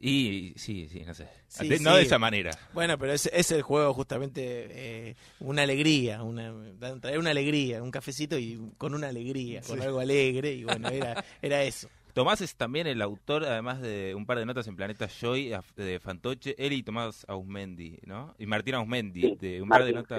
Y 0.00 0.52
sí, 0.56 0.88
sí, 0.88 1.02
no 1.06 1.14
sé. 1.14 1.28
Sí, 1.48 1.68
De- 1.68 1.80
No 1.80 1.92
sí. 1.92 1.96
de 1.98 2.02
esa 2.02 2.18
manera. 2.18 2.50
Bueno, 2.72 2.98
pero 2.98 3.12
es, 3.12 3.26
es 3.26 3.50
el 3.52 3.62
juego 3.62 3.92
justamente 3.94 4.40
eh, 4.70 5.16
una 5.40 5.62
alegría, 5.62 6.22
una, 6.22 6.52
traer 7.00 7.18
una 7.18 7.30
alegría, 7.30 7.82
un 7.82 7.90
cafecito 7.90 8.38
y 8.38 8.72
con 8.78 8.94
una 8.94 9.08
alegría, 9.08 9.60
con 9.62 9.80
algo 9.82 9.98
alegre 10.00 10.52
y 10.52 10.64
bueno, 10.64 10.88
era, 10.88 11.24
era 11.42 11.62
eso. 11.62 11.88
Tomás 12.12 12.40
es 12.40 12.56
también 12.56 12.86
el 12.88 13.00
autor, 13.02 13.44
además 13.44 13.80
de 13.80 14.14
un 14.16 14.26
par 14.26 14.38
de 14.38 14.46
notas 14.46 14.66
en 14.66 14.74
Planeta 14.76 15.06
Joy, 15.08 15.52
de 15.76 16.00
Fantoche, 16.00 16.54
él 16.58 16.72
y 16.72 16.82
Tomás 16.82 17.24
Ausmendi, 17.28 17.98
¿no? 18.06 18.34
Y 18.38 18.46
Martín 18.46 18.74
Ausmendi, 18.74 19.20
Sí, 19.20 19.36
de 19.40 19.62
un 19.62 19.68
par 19.68 19.84
de 19.84 19.92
Martín, 19.92 20.16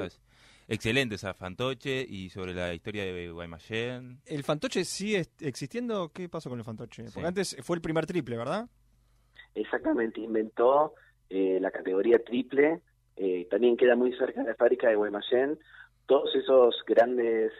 notas 0.70 0.76
excelentes 0.76 1.24
a 1.24 1.34
Fantoche 1.34 2.06
y 2.08 2.30
sobre 2.30 2.54
la 2.54 2.74
historia 2.74 3.04
de 3.06 3.30
Guaymallén. 3.32 4.20
¿El 4.26 4.44
fantoche 4.44 4.86
sigue 4.86 5.26
existiendo? 5.42 6.12
¿Qué 6.14 6.30
pasó 6.30 6.50
con 6.50 6.60
el 6.60 6.66
fantoche? 6.66 7.04
Porque 7.04 7.20
Sí. 7.22 7.26
antes 7.26 7.58
fue 7.62 7.76
el 7.76 7.82
primer 7.82 8.06
triple, 8.06 8.38
¿verdad? 8.38 8.68
Exactamente, 9.56 10.22
inventó 10.22 10.94
eh, 11.30 11.60
la 11.62 11.72
categoría 11.72 12.24
triple, 12.24 12.82
eh, 13.16 13.48
también 13.52 13.78
queda 13.78 13.96
muy 13.96 14.12
cerca 14.18 14.42
de 14.42 14.50
la 14.50 14.56
fábrica 14.56 14.90
de 14.90 14.96
Guaymallén. 14.96 15.60
Todos 16.08 16.34
esos 16.36 16.76
grandes, 16.88 17.52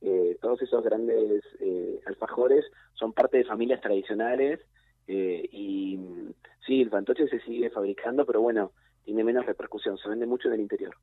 eh, 0.00 0.38
todos 0.40 0.62
esos 0.62 0.82
grandes 0.84 1.42
eh, 1.60 2.00
alfajores 2.06 2.64
son 2.94 3.12
parte 3.12 3.38
de 3.38 3.44
familias 3.44 3.80
tradicionales 3.80 4.60
eh, 5.06 5.48
y 5.52 5.96
mm, 5.98 6.32
sí, 6.66 6.80
el 6.82 6.90
fantoche 6.90 7.26
se 7.28 7.40
sigue 7.40 7.68
fabricando, 7.70 8.24
pero 8.24 8.40
bueno, 8.40 8.72
tiene 9.04 9.24
menos 9.24 9.44
repercusión, 9.44 9.98
se 9.98 10.08
vende 10.08 10.26
mucho 10.26 10.48
en 10.48 10.54
el 10.54 10.60
interior. 10.60 10.94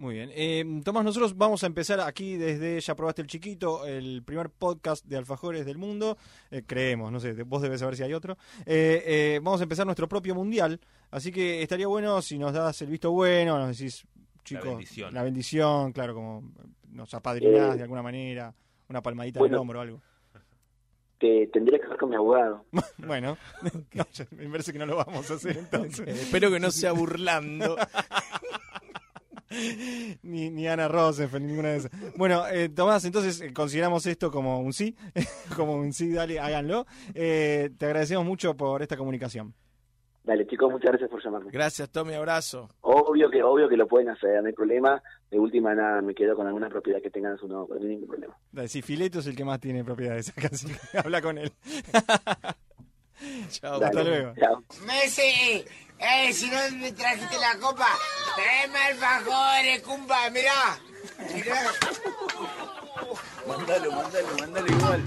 Muy 0.00 0.14
bien. 0.14 0.30
Eh, 0.32 0.64
Tomás, 0.82 1.04
nosotros 1.04 1.36
vamos 1.36 1.62
a 1.62 1.66
empezar 1.66 2.00
aquí 2.00 2.36
desde 2.36 2.80
Ya 2.80 2.94
Probaste 2.94 3.20
el 3.20 3.28
Chiquito, 3.28 3.84
el 3.86 4.22
primer 4.24 4.48
podcast 4.48 5.04
de 5.04 5.18
alfajores 5.18 5.66
del 5.66 5.76
mundo. 5.76 6.16
Eh, 6.50 6.62
creemos, 6.66 7.12
no 7.12 7.20
sé, 7.20 7.34
vos 7.42 7.60
debes 7.60 7.80
saber 7.80 7.96
si 7.96 8.02
hay 8.02 8.14
otro. 8.14 8.38
Eh, 8.64 9.02
eh, 9.04 9.40
vamos 9.42 9.60
a 9.60 9.64
empezar 9.64 9.84
nuestro 9.84 10.08
propio 10.08 10.34
mundial, 10.34 10.80
así 11.10 11.30
que 11.30 11.62
estaría 11.62 11.86
bueno 11.86 12.22
si 12.22 12.38
nos 12.38 12.54
das 12.54 12.80
el 12.80 12.88
visto 12.88 13.10
bueno, 13.12 13.58
nos 13.58 13.76
decís, 13.76 14.06
chicos, 14.42 14.64
bendición. 14.64 15.12
la 15.12 15.22
bendición, 15.22 15.92
claro, 15.92 16.14
como 16.14 16.50
nos 16.92 17.12
apadrinás 17.12 17.74
Eh, 17.74 17.76
de 17.76 17.82
alguna 17.82 18.02
manera, 18.02 18.54
una 18.88 19.02
palmadita 19.02 19.38
en 19.38 19.40
bueno. 19.42 19.56
el 19.56 19.60
hombro 19.60 19.78
o 19.80 19.82
algo. 19.82 20.00
te 21.18 21.46
tendría 21.48 21.78
que 21.78 21.84
hablar 21.84 21.98
con 21.98 22.08
mi 22.08 22.16
abogado. 22.16 22.64
Bueno, 23.06 23.36
no, 23.92 24.06
me 24.30 24.48
parece 24.48 24.72
que 24.72 24.78
no 24.78 24.86
lo 24.86 24.96
vamos 24.96 25.30
a 25.30 25.34
hacer 25.34 25.58
entonces. 25.70 26.08
Espero 26.08 26.50
que 26.50 26.58
no 26.58 26.70
sea 26.70 26.92
burlando. 26.92 27.76
ni, 30.22 30.50
ni 30.50 30.68
Ana 30.68 30.88
Rosenfeld, 30.88 31.44
ninguna 31.44 31.70
de 31.70 31.76
esas. 31.78 31.90
Bueno, 32.16 32.46
eh, 32.48 32.68
Tomás, 32.68 33.04
entonces 33.04 33.40
eh, 33.40 33.52
consideramos 33.52 34.06
esto 34.06 34.30
como 34.30 34.60
un 34.60 34.72
sí, 34.72 34.96
como 35.56 35.74
un 35.74 35.92
sí, 35.92 36.12
dale, 36.12 36.38
háganlo. 36.38 36.86
Eh, 37.14 37.70
te 37.76 37.86
agradecemos 37.86 38.24
mucho 38.24 38.56
por 38.56 38.82
esta 38.82 38.96
comunicación. 38.96 39.54
Dale, 40.22 40.46
chicos, 40.46 40.70
muchas 40.70 40.90
gracias 40.90 41.10
por 41.10 41.24
llamarme. 41.24 41.50
Gracias, 41.50 41.90
Tommy, 41.90 42.14
abrazo. 42.14 42.68
Obvio 42.82 43.30
que 43.30 43.42
obvio 43.42 43.68
que 43.68 43.76
lo 43.76 43.88
pueden 43.88 44.10
hacer, 44.10 44.40
no 44.42 44.46
hay 44.46 44.52
problema. 44.52 45.02
De 45.30 45.38
última 45.38 45.74
nada, 45.74 46.02
me 46.02 46.14
quedo 46.14 46.36
con 46.36 46.46
alguna 46.46 46.68
propiedad 46.68 47.00
que 47.00 47.10
tengan 47.10 47.32
en 47.32 47.38
su 47.38 47.48
nombre, 47.48 47.80
no 47.80 47.86
hay 47.86 47.92
ningún 47.92 48.08
problema. 48.08 48.36
Dale, 48.52 48.68
si 48.68 48.82
Fileto 48.82 49.20
es 49.20 49.26
el 49.26 49.34
que 49.34 49.44
más 49.44 49.58
tiene 49.58 49.82
propiedades 49.82 50.32
que 50.92 50.98
habla 50.98 51.22
con 51.22 51.38
él. 51.38 51.50
Chao. 53.50 53.78
Dale, 53.78 53.86
hasta 53.86 54.02
luego. 54.02 54.34
Chao. 54.38 54.64
Messi, 54.86 55.64
eh, 55.98 56.32
si 56.32 56.48
no 56.50 56.56
me 56.78 56.92
trajiste 56.92 57.36
la 57.38 57.56
copa, 57.58 57.88
tráeme 58.34 58.78
alfajores, 58.78 59.82
cumpa, 59.82 60.30
mirá. 60.30 60.78
Mirá. 61.34 61.60
Mándalo, 63.46 63.92
mándalo, 63.92 64.28
mándalo 64.38 64.66
igual. 64.66 65.02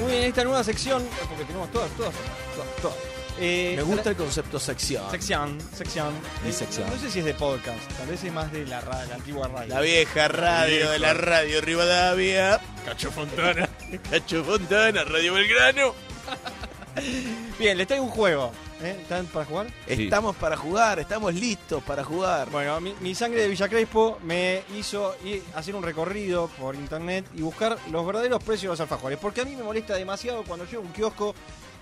Muy 0.00 0.12
bien, 0.12 0.24
esta 0.24 0.44
nueva 0.44 0.64
sección, 0.64 1.08
porque 1.28 1.44
tenemos 1.44 1.70
todas, 1.70 1.90
todas, 1.92 2.14
todas, 2.54 2.76
todas. 2.82 3.23
Eh, 3.40 3.74
Me 3.76 3.82
gusta 3.82 4.10
el 4.10 4.16
concepto 4.16 4.60
sección. 4.60 5.10
Sección, 5.10 5.58
sección. 5.76 6.12
No 6.44 6.96
sé 6.98 7.10
si 7.10 7.18
es 7.18 7.24
de 7.24 7.34
podcast, 7.34 7.80
tal 7.98 8.06
vez 8.06 8.22
es 8.22 8.32
más 8.32 8.52
de 8.52 8.64
la, 8.66 8.80
ra- 8.80 9.04
la 9.06 9.16
antigua 9.16 9.48
radio. 9.48 9.74
La 9.74 9.80
vieja 9.80 10.28
radio 10.28 10.90
de 10.90 10.98
la 11.00 11.14
radio 11.14 11.60
Rivadavia. 11.60 12.60
Cacho 12.84 13.10
Fontana. 13.10 13.68
Cacho 14.10 14.44
Fontana, 14.44 15.02
Radio 15.04 15.34
Belgrano. 15.34 15.94
Bien, 17.58 17.76
les 17.76 17.86
traigo 17.88 18.04
un 18.04 18.10
juego. 18.10 18.52
¿eh? 18.82 18.96
¿Están 19.02 19.26
para 19.26 19.44
jugar? 19.46 19.66
Sí. 19.88 20.04
Estamos 20.04 20.36
para 20.36 20.56
jugar, 20.56 20.98
estamos 21.00 21.34
listos 21.34 21.82
para 21.82 22.04
jugar. 22.04 22.48
Bueno, 22.50 22.80
mi, 22.80 22.94
mi 23.00 23.14
sangre 23.16 23.42
de 23.42 23.48
Villa 23.48 23.68
Crespo 23.68 24.18
me 24.22 24.62
hizo 24.78 25.16
ir- 25.24 25.42
hacer 25.54 25.74
un 25.74 25.82
recorrido 25.82 26.48
por 26.58 26.76
internet 26.76 27.24
y 27.34 27.42
buscar 27.42 27.76
los 27.90 28.06
verdaderos 28.06 28.42
precios 28.44 28.62
de 28.62 28.68
los 28.68 28.80
alfajores. 28.80 29.18
Porque 29.18 29.40
a 29.40 29.44
mí 29.44 29.56
me 29.56 29.64
molesta 29.64 29.96
demasiado 29.96 30.44
cuando 30.44 30.66
llego 30.66 30.82
a 30.82 30.86
un 30.86 30.92
kiosco 30.92 31.34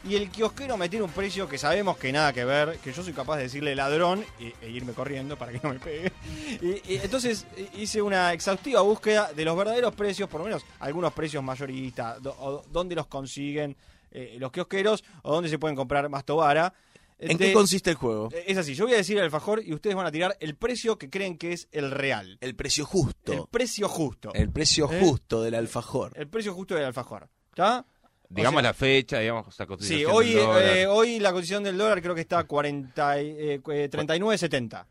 y 0.04 0.16
el 0.16 0.30
kiosquero 0.30 0.76
me 0.76 0.88
tiene 0.88 1.04
un 1.04 1.10
precio 1.12 1.48
que 1.48 1.58
sabemos 1.58 1.96
que 1.96 2.12
nada 2.12 2.32
que 2.32 2.44
ver, 2.44 2.78
que 2.78 2.92
yo 2.92 3.02
soy 3.02 3.12
capaz 3.12 3.36
de 3.36 3.44
decirle 3.44 3.74
ladrón 3.74 4.24
e, 4.40 4.52
e 4.60 4.68
irme 4.70 4.92
corriendo 4.92 5.36
para 5.36 5.52
que 5.52 5.60
no 5.62 5.72
me 5.72 5.78
pegue. 5.78 6.12
Y, 6.60 6.94
y 6.94 7.00
entonces 7.02 7.46
eh, 7.56 7.68
hice 7.78 8.02
una 8.02 8.32
exhaustiva 8.32 8.80
búsqueda 8.80 9.32
de 9.32 9.44
los 9.44 9.56
verdaderos 9.56 9.94
precios, 9.94 10.28
por 10.28 10.40
lo 10.40 10.46
menos 10.46 10.64
algunos 10.80 11.12
precios 11.12 11.42
mayoristas, 11.44 12.22
do- 12.22 12.34
o 12.40 12.64
dónde 12.70 12.94
los 12.94 13.06
consiguen 13.06 13.76
eh, 14.10 14.36
los 14.38 14.50
kiosqueros 14.52 15.04
o 15.22 15.34
dónde 15.34 15.48
se 15.48 15.58
pueden 15.58 15.76
comprar 15.76 16.08
más 16.08 16.24
tobara. 16.24 16.74
¿En 17.18 17.36
De- 17.38 17.46
qué 17.46 17.52
consiste 17.52 17.90
el 17.90 17.96
juego? 17.96 18.28
eh, 18.32 18.44
Es 18.48 18.58
así, 18.58 18.74
yo 18.74 18.84
voy 18.86 18.94
a 18.94 18.96
decir 18.96 19.16
el 19.16 19.22
alfajor 19.22 19.62
y 19.64 19.72
ustedes 19.72 19.94
van 19.94 20.06
a 20.06 20.10
tirar 20.10 20.36
el 20.40 20.56
precio 20.56 20.98
que 20.98 21.08
creen 21.08 21.38
que 21.38 21.52
es 21.52 21.68
el 21.70 21.92
real. 21.92 22.36
El 22.40 22.56
precio 22.56 22.82
El 22.82 22.88
justo. 22.88 23.48
precio 23.52 23.88
justo. 23.88 24.34
El 24.34 24.50
precio 24.50 24.90
¿Eh? 24.90 24.98
justo 25.00 25.40
del 25.42 25.54
alfajor. 25.54 26.10
El 26.16 26.26
precio 26.26 26.52
justo 26.52 26.74
del 26.74 26.84
alfajor. 26.86 27.28
¿Está? 27.50 27.86
Digamos 28.34 28.58
O 28.58 28.62
sea, 28.62 28.70
la 28.70 28.74
fecha, 28.74 29.18
digamos 29.18 29.46
la 29.58 29.64
Sí, 29.64 29.68
cotización 29.68 30.10
hoy, 30.12 30.26
del 30.34 30.38
dólar. 30.46 30.76
eh, 30.76 30.86
hoy 30.86 31.18
la 31.20 31.32
cotización 31.32 31.64
del 31.64 31.76
dólar 31.78 32.00
creo 32.02 32.14
que 32.14 32.20
está 32.22 32.38
a 32.38 32.44
40, 32.44 33.20
y- 33.22 33.36
eh, 33.38 33.60
cu- 33.62 33.72
eh, 33.72 33.88
39.70. 33.90 34.86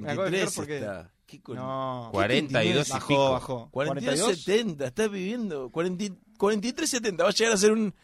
Me 0.00 0.10
acabo 0.10 0.24
de 0.24 0.30
43 0.30 0.50
fijar 0.50 0.54
porque- 0.56 0.76
está. 0.78 1.10
¿Qué 1.26 1.40
con- 1.40 1.56
No, 1.56 2.08
42 2.12 2.88
y 2.88 2.92
bajó, 2.92 3.06
pico. 3.08 3.30
bajó. 3.32 3.70
42.70, 3.70 4.86
estás 4.86 5.10
viviendo. 5.10 5.70
40 5.70 6.04
43.70, 6.36 7.22
va 7.22 7.28
a 7.28 7.32
llegar 7.32 7.52
a 7.54 7.56
ser 7.56 7.72
un. 7.72 7.94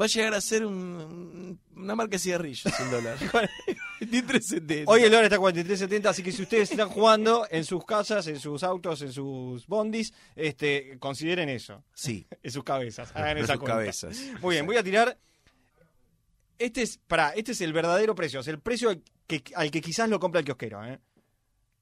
Va 0.00 0.04
a 0.06 0.08
llegar 0.08 0.34
a 0.34 0.40
ser 0.40 0.64
un- 0.66 1.60
una 1.76 1.94
marca 1.94 2.12
de 2.12 2.18
cigarrillos 2.18 2.64
el 2.80 2.90
dólar. 2.90 3.16
43.70. 4.00 4.84
Hoy 4.86 5.02
el 5.02 5.10
dólar 5.10 5.24
está 5.24 5.36
a 5.36 5.40
43.70, 5.40 6.06
así 6.06 6.22
que 6.22 6.32
si 6.32 6.42
ustedes 6.42 6.70
están 6.70 6.88
jugando 6.88 7.46
en 7.50 7.64
sus 7.64 7.84
casas, 7.84 8.26
en 8.26 8.38
sus 8.38 8.62
autos, 8.62 9.02
en 9.02 9.12
sus 9.12 9.66
bondis, 9.66 10.12
este, 10.36 10.98
consideren 10.98 11.48
eso, 11.48 11.84
Sí, 11.94 12.26
en 12.42 12.50
sus 12.50 12.64
cabezas, 12.64 13.10
hagan 13.14 13.38
en 13.38 13.44
esa 13.44 13.54
sus 13.54 13.60
cuenta. 13.60 13.78
cabezas. 13.78 14.18
Muy 14.40 14.54
bien, 14.56 14.66
voy 14.66 14.76
a 14.76 14.82
tirar. 14.82 15.18
Este 16.58 16.82
es, 16.82 16.98
para, 16.98 17.30
este 17.30 17.52
es 17.52 17.60
el 17.60 17.72
verdadero 17.72 18.14
precio, 18.14 18.40
es 18.40 18.48
el 18.48 18.58
precio 18.60 18.90
al 18.90 19.02
que, 19.26 19.42
al 19.54 19.70
que 19.70 19.80
quizás 19.80 20.08
lo 20.08 20.18
compra 20.20 20.40
el 20.40 20.44
kiosquero, 20.44 20.84
¿eh? 20.84 20.98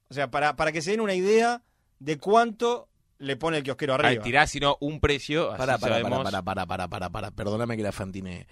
O 0.09 0.15
sea, 0.15 0.31
para, 0.31 0.57
para 0.57 0.73
que 0.73 0.81
se 0.83 0.93
den 0.93 1.01
una 1.01 1.15
idea 1.15 1.63
de 1.99 2.19
cuánto 2.19 2.89
le 3.19 3.37
pone 3.37 3.59
el 3.59 3.63
kiosquero 3.65 3.95
arriba. 3.95 4.09
Ay, 4.11 4.19
tirá 4.21 4.47
sino 4.47 4.77
un 4.81 5.01
precio, 5.01 5.51
así 5.51 5.59
Para, 5.59 5.79
para, 5.79 6.01
para, 6.01 6.23
para, 6.23 6.43
para, 6.43 6.67
para, 6.67 6.89
para, 6.89 7.11
para, 7.11 7.31
perdóname 7.33 7.77
que 7.77 7.83
la 7.83 7.93
fantiné. 7.93 8.47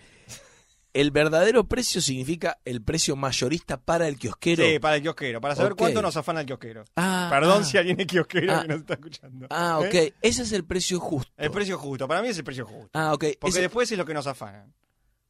El 1.01 1.11
verdadero 1.11 1.65
precio 1.69 2.01
significa 2.01 2.59
el 2.65 2.83
precio 2.83 3.17
mayorista 3.17 3.77
para 3.77 4.09
el 4.09 4.19
kiosquero. 4.19 4.65
Sí, 4.65 4.79
para 4.79 4.97
el 4.97 5.03
kiosquero, 5.03 5.41
para 5.41 5.55
saber 5.55 5.73
Ok. 5.73 5.79
cuánto 5.79 6.01
nos 6.03 6.17
afana 6.17 6.41
el 6.41 6.47
kiosquero. 6.47 6.85
Ah, 6.97 7.29
Perdón 7.31 7.63
ah. 7.63 7.65
si 7.65 7.77
alguien 7.79 8.01
es 8.01 8.07
kiosquero 8.07 8.53
Ah. 8.55 8.63
que 8.63 8.69
nos 8.69 8.79
está 8.81 8.95
escuchando. 8.95 9.47
Ah, 9.51 9.79
ok. 9.79 9.95
¿Eh? 9.95 10.15
Ese 10.23 10.43
es 10.43 10.53
el 10.53 10.65
precio 10.65 10.99
justo. 10.99 11.31
El 11.37 11.51
precio 11.51 11.77
justo, 11.79 12.09
para 12.09 12.23
mí 12.23 12.29
es 12.29 12.39
el 12.39 12.45
precio 12.45 12.65
justo. 12.67 12.91
Ah, 12.95 13.13
ok. 13.13 13.25
Porque 13.39 13.51
Ese- 13.51 13.61
después 13.61 13.93
es 13.93 13.99
lo 13.99 14.05
que 14.07 14.15
nos 14.15 14.27
afanan. 14.27 14.73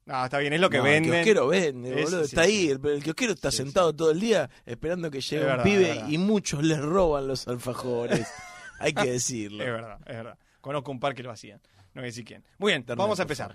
No, 0.04 0.24
está 0.24 0.38
bien, 0.38 0.52
es 0.52 0.60
lo 0.60 0.70
que 0.70 0.78
No, 0.78 0.84
venden. 0.84 1.12
El 1.14 1.24
kiosquero 1.24 1.48
vende, 1.48 1.90
boludo. 1.94 2.18
sí, 2.20 2.24
está 2.26 2.44
sí. 2.44 2.48
ahí. 2.50 2.68
El, 2.70 2.86
el 2.86 3.02
kiosquero 3.02 3.32
está 3.32 3.50
Sí, 3.50 3.56
sentado 3.56 3.92
todo 3.92 4.12
el 4.12 4.20
día 4.20 4.48
esperando 4.66 5.10
que 5.10 5.20
llegue 5.20 5.36
Es 5.38 5.42
un 5.42 5.48
verdad, 5.48 5.64
pibe 5.64 5.88
verdad. 5.88 6.08
y 6.08 6.18
muchos 6.18 6.62
les 6.62 6.78
roban 6.78 7.26
los 7.26 7.48
alfajores. 7.48 8.24
Hay 8.78 8.92
que 8.92 9.10
decirlo. 9.10 9.64
Es 9.64 9.70
verdad, 9.72 9.98
es 10.06 10.14
verdad. 10.16 10.38
Conozco 10.60 10.92
un 10.92 11.00
par 11.00 11.12
que 11.14 11.24
lo 11.24 11.32
hacían. 11.32 11.60
No 11.92 12.02
voy 12.02 12.02
a 12.02 12.06
decir 12.06 12.24
quién. 12.24 12.44
Muy 12.58 12.70
bien, 12.70 12.82
Internet, 12.82 12.98
vamos 13.02 13.18
a 13.18 13.22
empezar. 13.22 13.52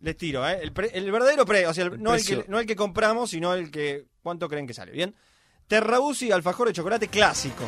Les 0.00 0.16
tiro, 0.16 0.48
¿eh? 0.48 0.58
El, 0.62 0.72
pre- 0.72 0.90
el 0.94 1.10
verdadero 1.10 1.44
precio, 1.44 1.70
o 1.70 1.74
sea, 1.74 1.84
el- 1.86 1.94
El 1.94 2.02
no, 2.02 2.14
El 2.14 2.24
que, 2.24 2.44
no 2.48 2.58
el 2.60 2.66
que 2.66 2.76
compramos, 2.76 3.30
sino 3.30 3.52
el 3.54 3.70
que. 3.70 4.04
¿Cuánto 4.22 4.48
creen 4.48 4.66
que 4.66 4.74
sale? 4.74 4.92
¿Bien? 4.92 5.14
Terrabusi 5.66 6.30
alfajor 6.32 6.68
de 6.68 6.74
chocolate 6.74 7.08
clásico. 7.08 7.64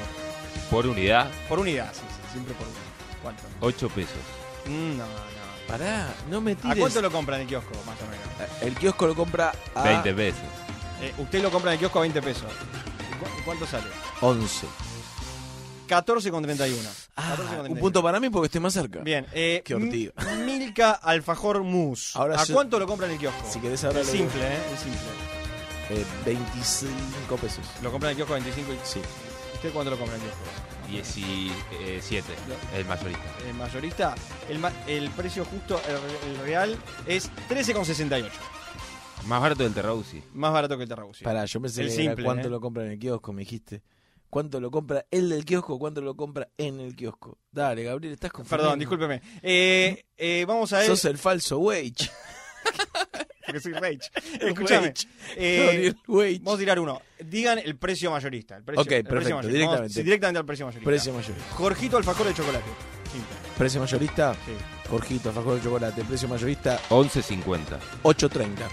Por 0.70 0.86
unidad, 0.86 1.28
Por 1.48 1.58
unidad, 1.58 1.92
sí, 1.92 2.00
sí, 2.08 2.32
siempre 2.32 2.54
por 2.54 2.66
unidad. 2.66 2.80
¿Cuánto? 3.22 3.42
8 3.60 3.88
pesos. 3.90 4.16
Mm, 4.66 4.96
no, 4.98 5.06
no. 5.06 5.30
Pará, 5.66 6.08
no 6.28 6.40
me 6.40 6.52
¿A 6.52 6.56
tires. 6.56 6.78
cuánto 6.78 7.00
lo 7.02 7.10
compran 7.10 7.36
en 7.40 7.42
el 7.42 7.48
kiosco, 7.48 7.70
más 7.86 7.96
o 8.00 8.06
menos? 8.06 8.62
El 8.62 8.74
kiosco 8.76 9.06
lo 9.06 9.14
compra 9.14 9.52
a 9.74 9.82
20 9.84 10.14
pesos. 10.14 10.40
Eh, 11.02 11.12
usted 11.18 11.42
lo 11.42 11.50
compra 11.50 11.70
en 11.70 11.74
el 11.74 11.78
kiosco 11.80 11.98
a 11.98 12.02
20 12.02 12.20
pesos. 12.22 12.44
¿Y 12.50 13.18
cu- 13.18 13.44
¿Cuánto 13.44 13.66
sale? 13.66 13.86
11. 14.20 14.66
14,31. 15.90 16.76
Ah, 17.16 17.36
14,31. 17.36 17.70
un 17.72 17.78
punto 17.78 18.02
para 18.02 18.20
mí 18.20 18.30
porque 18.30 18.46
estoy 18.46 18.60
más 18.60 18.72
cerca. 18.72 19.00
Bien, 19.00 19.26
eh, 19.32 19.62
Qué 19.64 19.74
ortiga. 19.74 20.12
M- 20.18 20.44
Milka 20.44 20.92
alfajor 20.92 21.62
mousse. 21.64 22.16
Ahora 22.18 22.40
¿A 22.40 22.44
yo- 22.44 22.54
cuánto 22.54 22.78
lo 22.78 22.86
compra 22.86 23.06
en 23.06 23.14
el 23.14 23.18
kiosco? 23.18 23.44
Si 23.50 23.58
querés 23.60 23.82
ahora 23.84 24.00
el 24.00 24.06
lo- 24.06 24.12
simple, 24.12 24.40
¿eh? 24.42 24.58
El 24.70 24.78
simple. 24.78 25.00
Eh, 25.90 26.04
25 26.24 27.36
pesos. 27.36 27.64
Lo 27.82 27.90
compra 27.90 28.10
en 28.10 28.12
el 28.12 28.16
kiosco 28.16 28.34
a 28.34 28.36
25 28.38 28.72
y... 28.72 28.76
Sí. 28.84 29.00
¿Usted 29.54 29.72
cuánto 29.72 29.90
lo 29.90 29.98
compra 29.98 30.16
en 30.16 30.22
el 30.22 30.28
kiosco? 30.28 30.44
17, 30.90 32.32
el 32.76 32.84
mayorista. 32.84 33.22
El 33.48 33.54
mayorista, 33.54 34.14
el, 34.48 34.58
ma- 34.58 34.72
el 34.86 35.10
precio 35.10 35.44
justo, 35.44 35.80
el, 35.88 36.30
el 36.30 36.38
real, 36.44 36.76
es 37.06 37.30
13,68. 37.48 38.28
Más 39.26 39.40
barato 39.40 39.62
del 39.64 39.74
Terrausi. 39.74 40.22
Más 40.32 40.52
barato 40.52 40.76
que 40.76 40.84
el 40.84 40.88
Terrabusi. 40.88 41.24
Pará, 41.24 41.44
yo 41.44 41.60
pensé 41.60 41.82
El 41.82 41.88
que 41.88 41.94
era 41.94 42.02
simple, 42.04 42.24
cuánto 42.24 42.48
¿eh? 42.48 42.50
lo 42.50 42.60
compra 42.60 42.84
en 42.86 42.92
el 42.92 42.98
kiosco, 42.98 43.32
me 43.32 43.40
dijiste. 43.42 43.82
¿Cuánto 44.30 44.60
lo 44.60 44.70
compra 44.70 45.04
el 45.10 45.28
del 45.28 45.44
kiosco? 45.44 45.78
¿Cuánto 45.78 46.00
lo 46.00 46.14
compra 46.16 46.48
en 46.56 46.78
el 46.80 46.94
kiosco? 46.96 47.38
Dale, 47.50 47.82
Gabriel, 47.82 48.14
estás 48.14 48.30
confundiendo. 48.30 48.62
Perdón, 48.64 48.78
discúlpeme. 48.78 49.20
Eh, 49.42 50.04
eh, 50.16 50.44
vamos 50.46 50.72
a 50.72 50.78
ver. 50.78 50.86
Sos 50.86 51.04
el 51.04 51.18
falso 51.18 51.58
wage. 51.58 51.92
Porque 53.46 53.60
soy 53.60 53.72
Rage. 53.72 53.98
Escúchame. 54.40 54.88
Wage. 54.88 55.06
eh, 55.36 55.92
vamos 56.06 56.54
a 56.54 56.58
tirar 56.58 56.78
uno. 56.78 57.02
Digan 57.18 57.58
el 57.58 57.76
precio 57.76 58.10
mayorista. 58.12 58.56
El 58.56 58.62
precio, 58.62 58.82
Ok, 58.82 58.92
el 58.92 59.02
precio 59.02 59.10
perfecto, 59.10 59.36
mayorista. 59.36 59.52
directamente. 59.58 59.80
Vamos, 59.82 59.92
sí, 59.92 60.02
directamente 60.04 60.38
al 60.38 60.46
precio 60.46 60.66
mayorista. 60.66 60.88
Precio 60.90 61.12
mayorista. 61.12 61.54
Jorgito 61.54 61.96
alfajor 61.96 62.26
de 62.28 62.34
chocolate. 62.34 62.70
Simple. 63.10 63.36
Precio 63.58 63.80
mayorista, 63.80 64.34
Sí. 64.34 64.52
Jorgito, 64.88 65.28
alfajor 65.30 65.56
de 65.56 65.62
chocolate. 65.64 66.04
Precio 66.04 66.28
mayorista, 66.28 66.80
11.50. 66.90 67.78
8.30. 68.04 68.68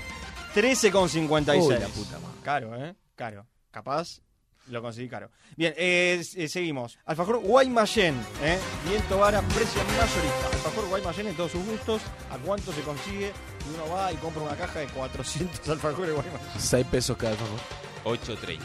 13,56. 0.53 1.61
Uy, 1.63 1.73
la 1.79 1.87
puta 1.87 2.19
madre. 2.19 2.37
Caro, 2.43 2.85
¿eh? 2.85 2.95
Caro. 3.15 3.47
Capaz 3.71 4.21
lo 4.69 4.81
conseguí 4.81 5.07
caro. 5.09 5.29
Bien, 5.55 5.73
eh, 5.77 6.23
eh, 6.35 6.47
seguimos. 6.47 6.97
Alfajor 7.05 7.39
Guaymallén, 7.39 8.15
¿eh? 8.43 8.57
Viento 8.87 9.17
vara, 9.17 9.41
precio 9.41 9.81
mayorista. 9.83 10.47
Alfajor 10.53 10.87
Guaymallén 10.89 11.27
en 11.27 11.35
todos 11.35 11.51
sus 11.51 11.65
gustos. 11.65 12.01
¿A 12.31 12.37
cuánto 12.37 12.71
se 12.73 12.81
consigue? 12.81 13.31
Y 13.65 13.75
uno 13.75 13.93
va 13.93 14.11
y 14.11 14.15
compra 14.17 14.43
una 14.43 14.55
caja 14.55 14.79
de 14.79 14.87
400 14.87 15.67
alfajores 15.69 16.13
Guaymallén. 16.13 16.41
6 16.57 16.87
pesos 16.87 17.17
cada 17.17 17.31
alfajor. 17.31 17.59
8.30. 18.05 18.59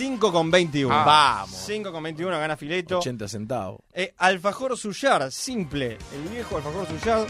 5,21. 0.00 0.88
Ah. 0.90 1.04
Vamos. 1.04 1.68
5,21 1.68 2.30
gana 2.30 2.56
Fileto. 2.56 2.98
80 2.98 3.28
centavos. 3.28 3.80
Eh, 3.92 4.14
alfajor 4.18 4.76
Suyar, 4.76 5.30
simple. 5.30 5.98
El 6.14 6.28
viejo 6.30 6.56
alfajor 6.56 6.86
Suyar. 6.88 7.26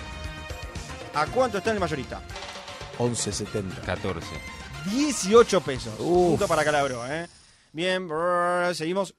¿A 1.14 1.26
cuánto 1.26 1.58
está 1.58 1.70
en 1.70 1.76
el 1.76 1.80
mayorista? 1.80 2.22
11.70. 2.98 3.80
14. 3.84 4.26
18 4.90 5.60
pesos. 5.62 5.94
Uf. 5.98 6.30
Punto 6.30 6.46
para 6.46 6.64
Calabro, 6.64 7.04
¿eh? 7.06 7.26
Bien, 7.72 8.06
brrr, 8.08 8.74
seguimos. 8.74 9.14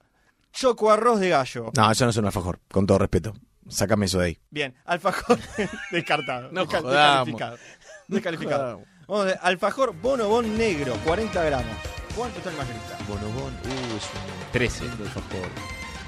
Choco 0.51 0.91
arroz 0.91 1.19
de 1.19 1.29
gallo. 1.29 1.71
No, 1.75 1.91
eso 1.91 2.03
no 2.05 2.11
es 2.11 2.17
un 2.17 2.25
alfajor, 2.25 2.59
con 2.71 2.85
todo 2.85 2.97
respeto. 2.99 3.33
Sácame 3.69 4.07
eso 4.07 4.19
de 4.19 4.25
ahí. 4.25 4.39
Bien, 4.49 4.75
alfajor 4.85 5.39
descartado. 5.91 6.51
No 6.51 6.65
descal- 6.65 6.81
jodamos. 6.81 7.27
descalificado. 7.27 7.57
Descalificado. 8.07 8.63
jodamos. 8.63 8.87
Vamos 9.07 9.21
a 9.23 9.25
ver, 9.25 9.39
alfajor 9.41 9.93
bonobón 10.01 10.57
negro, 10.57 10.93
40 11.05 11.43
gramos. 11.43 11.75
¿Cuánto 12.15 12.37
está 12.39 12.49
el 12.49 12.57
mayorista? 12.57 12.97
Bonobón, 13.07 13.53
uh, 13.53 13.97
es 13.97 14.03
un 14.03 14.51
13. 14.51 14.83
lindo 14.85 15.03
alfajor. 15.05 15.47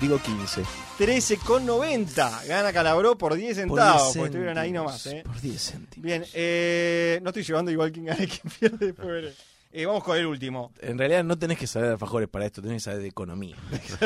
Digo 0.01 0.19
15. 0.19 0.63
13,90. 0.99 2.45
Gana 2.47 2.73
Calabró 2.73 3.17
por 3.17 3.36
10 3.36 3.56
Por 3.56 3.62
centavos, 3.79 4.03
10 4.03 4.15
porque 4.17 4.25
estuvieron 4.25 4.58
ahí 4.58 4.71
nomás. 4.71 5.06
¿eh? 5.08 5.23
Por 5.25 5.39
10 5.39 5.71
céntimos. 5.71 6.03
Bien, 6.06 6.25
eh, 6.34 7.19
no 7.23 7.29
estoy 7.29 7.43
llevando 7.43 7.71
igual 7.71 7.91
quien 7.91 8.06
gana 8.06 8.23
y 8.23 8.27
quien 8.27 8.53
pierde 8.79 8.91
veré. 8.91 9.34
Eh, 9.75 9.88
vamos 9.88 10.03
con 10.03 10.15
el 10.15 10.27
último. 10.27 10.71
En 10.81 10.99
realidad 10.99 11.23
no 11.23 11.36
tenés 11.36 11.57
que 11.57 11.65
saber 11.65 11.88
de 11.88 11.93
alfajores 11.93 12.29
para 12.29 12.45
esto, 12.45 12.62
tenés 12.62 12.75
que 12.75 12.91
saber 12.91 13.01
de 13.01 13.07
economía. 13.07 13.55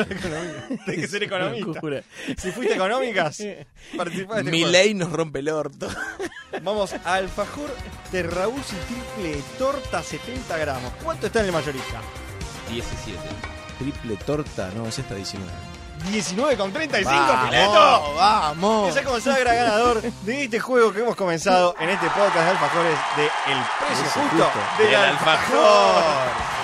Tienes 0.86 1.02
que 1.02 1.06
ser 1.06 1.24
economista. 1.24 1.82
Si 2.38 2.50
fuiste 2.52 2.74
económicas, 2.74 3.36
participá 3.96 4.36
de 4.36 4.40
este 4.40 4.50
Mi 4.50 4.64
ley 4.64 4.94
nos 4.94 5.12
rompe 5.12 5.40
el 5.40 5.50
orto. 5.50 5.86
Vamos, 6.62 6.94
alfajor 7.04 7.68
de 8.10 8.22
Raúl 8.22 8.58
y 8.58 9.20
triple 9.20 9.42
torta 9.58 10.02
70 10.02 10.56
gramos. 10.56 10.90
¿Cuánto 11.04 11.26
está 11.26 11.40
en 11.40 11.46
el 11.46 11.52
mayorista? 11.52 12.00
17. 12.70 13.18
Triple 13.78 14.16
torta, 14.24 14.72
no, 14.74 14.86
ese 14.86 15.02
está 15.02 15.16
19. 15.16 15.52
19,35 15.98 17.04
Vamos, 17.04 17.44
Fileto. 17.48 18.14
vamos. 18.14 18.86
Que 18.94 19.00
se 19.00 19.04
consagra 19.04 19.54
ganador 19.54 20.02
de 20.02 20.44
este 20.44 20.60
juego 20.60 20.92
que 20.92 21.00
hemos 21.00 21.16
comenzado 21.16 21.74
en 21.78 21.88
este 21.90 22.06
podcast 22.08 22.34
de 22.34 22.50
alfajores 22.50 22.98
de 23.16 23.24
El 23.24 23.58
Precio 23.78 24.04
Justo 24.04 24.44
Justo 24.44 24.60
del 24.78 24.86
del 24.90 24.96
Alfajor. 24.96 26.58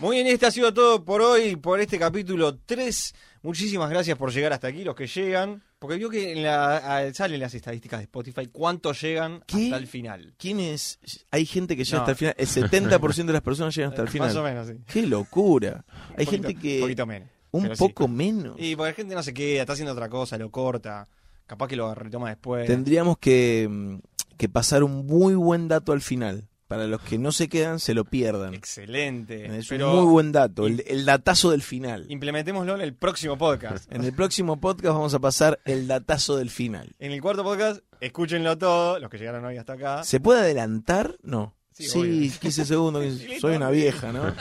Muy 0.00 0.16
bien, 0.16 0.28
este 0.28 0.46
ha 0.46 0.50
sido 0.52 0.72
todo 0.72 1.04
por 1.04 1.20
hoy, 1.22 1.56
por 1.56 1.80
este 1.80 1.98
capítulo 1.98 2.56
3. 2.56 3.14
Muchísimas 3.42 3.90
gracias 3.90 4.16
por 4.16 4.32
llegar 4.32 4.52
hasta 4.52 4.68
aquí, 4.68 4.84
los 4.84 4.94
que 4.94 5.08
llegan. 5.08 5.62
Porque 5.78 5.96
vio 5.96 6.10
que 6.10 6.32
en 6.32 6.42
la, 6.42 7.10
salen 7.14 7.38
las 7.40 7.54
estadísticas 7.54 8.00
de 8.00 8.04
Spotify, 8.04 8.48
cuántos 8.50 9.00
llegan 9.00 9.42
¿Qué? 9.46 9.66
hasta 9.66 9.76
el 9.76 9.86
final. 9.86 10.34
¿Quién 10.36 10.58
es? 10.58 10.98
Hay 11.30 11.46
gente 11.46 11.76
que 11.76 11.84
llega 11.84 11.98
No. 11.98 12.02
hasta 12.02 12.10
el 12.12 12.16
final. 12.16 12.34
El 12.36 12.46
70% 12.48 13.26
de 13.26 13.32
las 13.32 13.42
personas 13.42 13.74
llegan 13.76 13.90
hasta 13.90 14.02
el 14.02 14.08
final. 14.10 14.28
Más 14.28 14.36
o 14.36 14.42
menos, 14.42 14.66
sí. 14.66 14.74
¡Qué 14.86 15.06
locura! 15.06 15.84
Hay 16.16 16.24
poquito- 16.26 16.30
gente 16.48 16.54
que. 16.60 16.76
Un 16.76 16.80
poquito 16.82 17.06
menos. 17.06 17.28
un 17.52 17.62
sí. 17.68 17.70
poco 17.78 18.08
menos. 18.08 18.56
Y 18.58 18.74
porque 18.74 18.90
la 18.90 18.96
gente 18.96 19.14
no 19.14 19.22
se 19.22 19.32
queda, 19.32 19.60
está 19.60 19.72
haciendo 19.74 19.92
otra 19.92 20.08
cosa, 20.08 20.36
lo 20.36 20.50
corta. 20.50 21.08
Capaz 21.46 21.68
que 21.68 21.76
lo 21.76 21.94
retoma 21.94 22.28
después. 22.30 22.66
Tendríamos 22.66 23.16
que, 23.18 23.66
mm, 23.70 23.98
que 24.36 24.48
pasar 24.48 24.82
un 24.82 25.06
muy 25.06 25.34
buen 25.34 25.68
dato 25.68 25.92
al 25.92 26.00
final. 26.02 26.48
Para 26.68 26.86
los 26.86 27.00
que 27.00 27.16
no 27.18 27.32
se 27.32 27.48
quedan, 27.48 27.80
se 27.80 27.94
lo 27.94 28.04
pierdan. 28.04 28.52
Excelente. 28.54 29.58
Es 29.58 29.68
Pero 29.68 29.90
un 29.90 29.96
muy 30.04 30.12
buen 30.12 30.32
dato, 30.32 30.66
el, 30.66 30.84
el 30.86 31.04
datazo 31.06 31.50
del 31.50 31.62
final. 31.62 32.04
implementémoslo 32.10 32.74
en 32.74 32.82
el 32.82 32.94
próximo 32.94 33.38
podcast. 33.38 33.90
En 33.90 34.04
el 34.04 34.12
próximo 34.12 34.60
podcast 34.60 34.94
vamos 34.94 35.14
a 35.14 35.18
pasar 35.18 35.60
el 35.64 35.88
datazo 35.88 36.36
del 36.36 36.50
final. 36.50 36.94
En 36.98 37.12
el 37.12 37.22
cuarto 37.22 37.42
podcast, 37.42 37.80
escúchenlo 38.00 38.56
todo, 38.58 38.98
los 38.98 39.08
que 39.10 39.16
llegaron 39.18 39.44
hoy 39.46 39.56
hasta 39.56 39.72
acá. 39.72 40.04
¿Se 40.04 40.20
puede 40.20 40.40
adelantar? 40.40 41.16
No. 41.22 41.54
Sí, 41.78 41.84
Sí, 41.88 41.98
obvio. 42.00 42.32
15 42.40 42.64
segundos. 42.64 43.04
Soy 43.40 43.54
una 43.56 43.70
vieja, 43.70 44.12
¿no? 44.12 44.34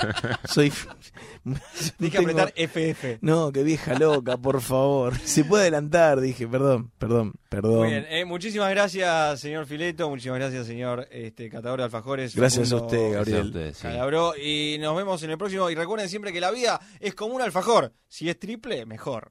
Soy. 0.46 0.72
Tienes 1.44 1.62
que 2.00 2.10
tengo- 2.10 2.22
apretar 2.32 2.52
FF. 2.56 3.20
No, 3.22 3.52
qué 3.52 3.62
vieja 3.64 3.98
loca, 3.98 4.38
por 4.38 4.60
favor. 4.60 5.16
Se 5.24 5.44
puede 5.46 5.64
adelantar, 5.64 6.20
dije, 6.20 6.48
perdón, 6.48 6.92
perdón, 6.98 7.34
perdón. 7.48 7.78
Muy 7.78 7.90
bien, 7.90 8.06
eh, 8.10 8.26
muchísimas 8.26 8.72
gracias, 8.72 9.40
señor 9.40 9.68
Fileto. 9.68 10.10
Muchísimas 10.10 10.40
gracias, 10.40 10.66
señor 10.66 11.08
este, 11.12 11.48
catador 11.50 11.78
de 11.80 11.86
alfajores. 11.86 12.36
Gracias 12.36 12.72
a 12.72 12.78
usted, 12.78 13.14
Gabriel. 13.14 13.46
ustedes, 13.48 13.78
sí. 13.78 13.84
Calabró. 13.84 14.34
Y 14.36 14.78
nos 14.80 14.98
vemos 14.98 15.22
en 15.22 15.30
el 15.30 15.38
próximo. 15.38 15.70
Y 15.70 15.76
recuerden 15.76 16.10
siempre 16.10 16.34
que 16.34 16.42
la 16.42 16.50
vida 16.50 16.82
es 17.00 17.14
como 17.14 17.36
un 17.36 17.42
alfajor. 17.44 17.94
Si 18.08 18.30
es 18.30 18.40
triple, 18.40 18.86
mejor. 18.88 19.30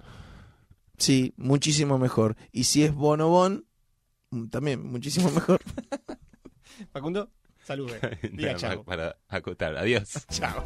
Sí, 0.97 1.35
muchísimo 1.37 1.99
mejor. 1.99 2.37
Y 2.53 2.65
si 2.65 2.85
es 2.85 2.95
bonobón, 2.95 3.67
mm, 4.31 4.47
también 4.47 4.87
muchísimo 4.87 5.29
mejor. 5.33 5.61
Facundo, 6.93 7.31
salude. 7.67 7.99
Diga 8.33 8.55
chao. 8.55 8.85
Para 8.85 9.17
acotar. 9.29 9.77
Adiós. 9.77 10.27
Chao. 10.31 10.63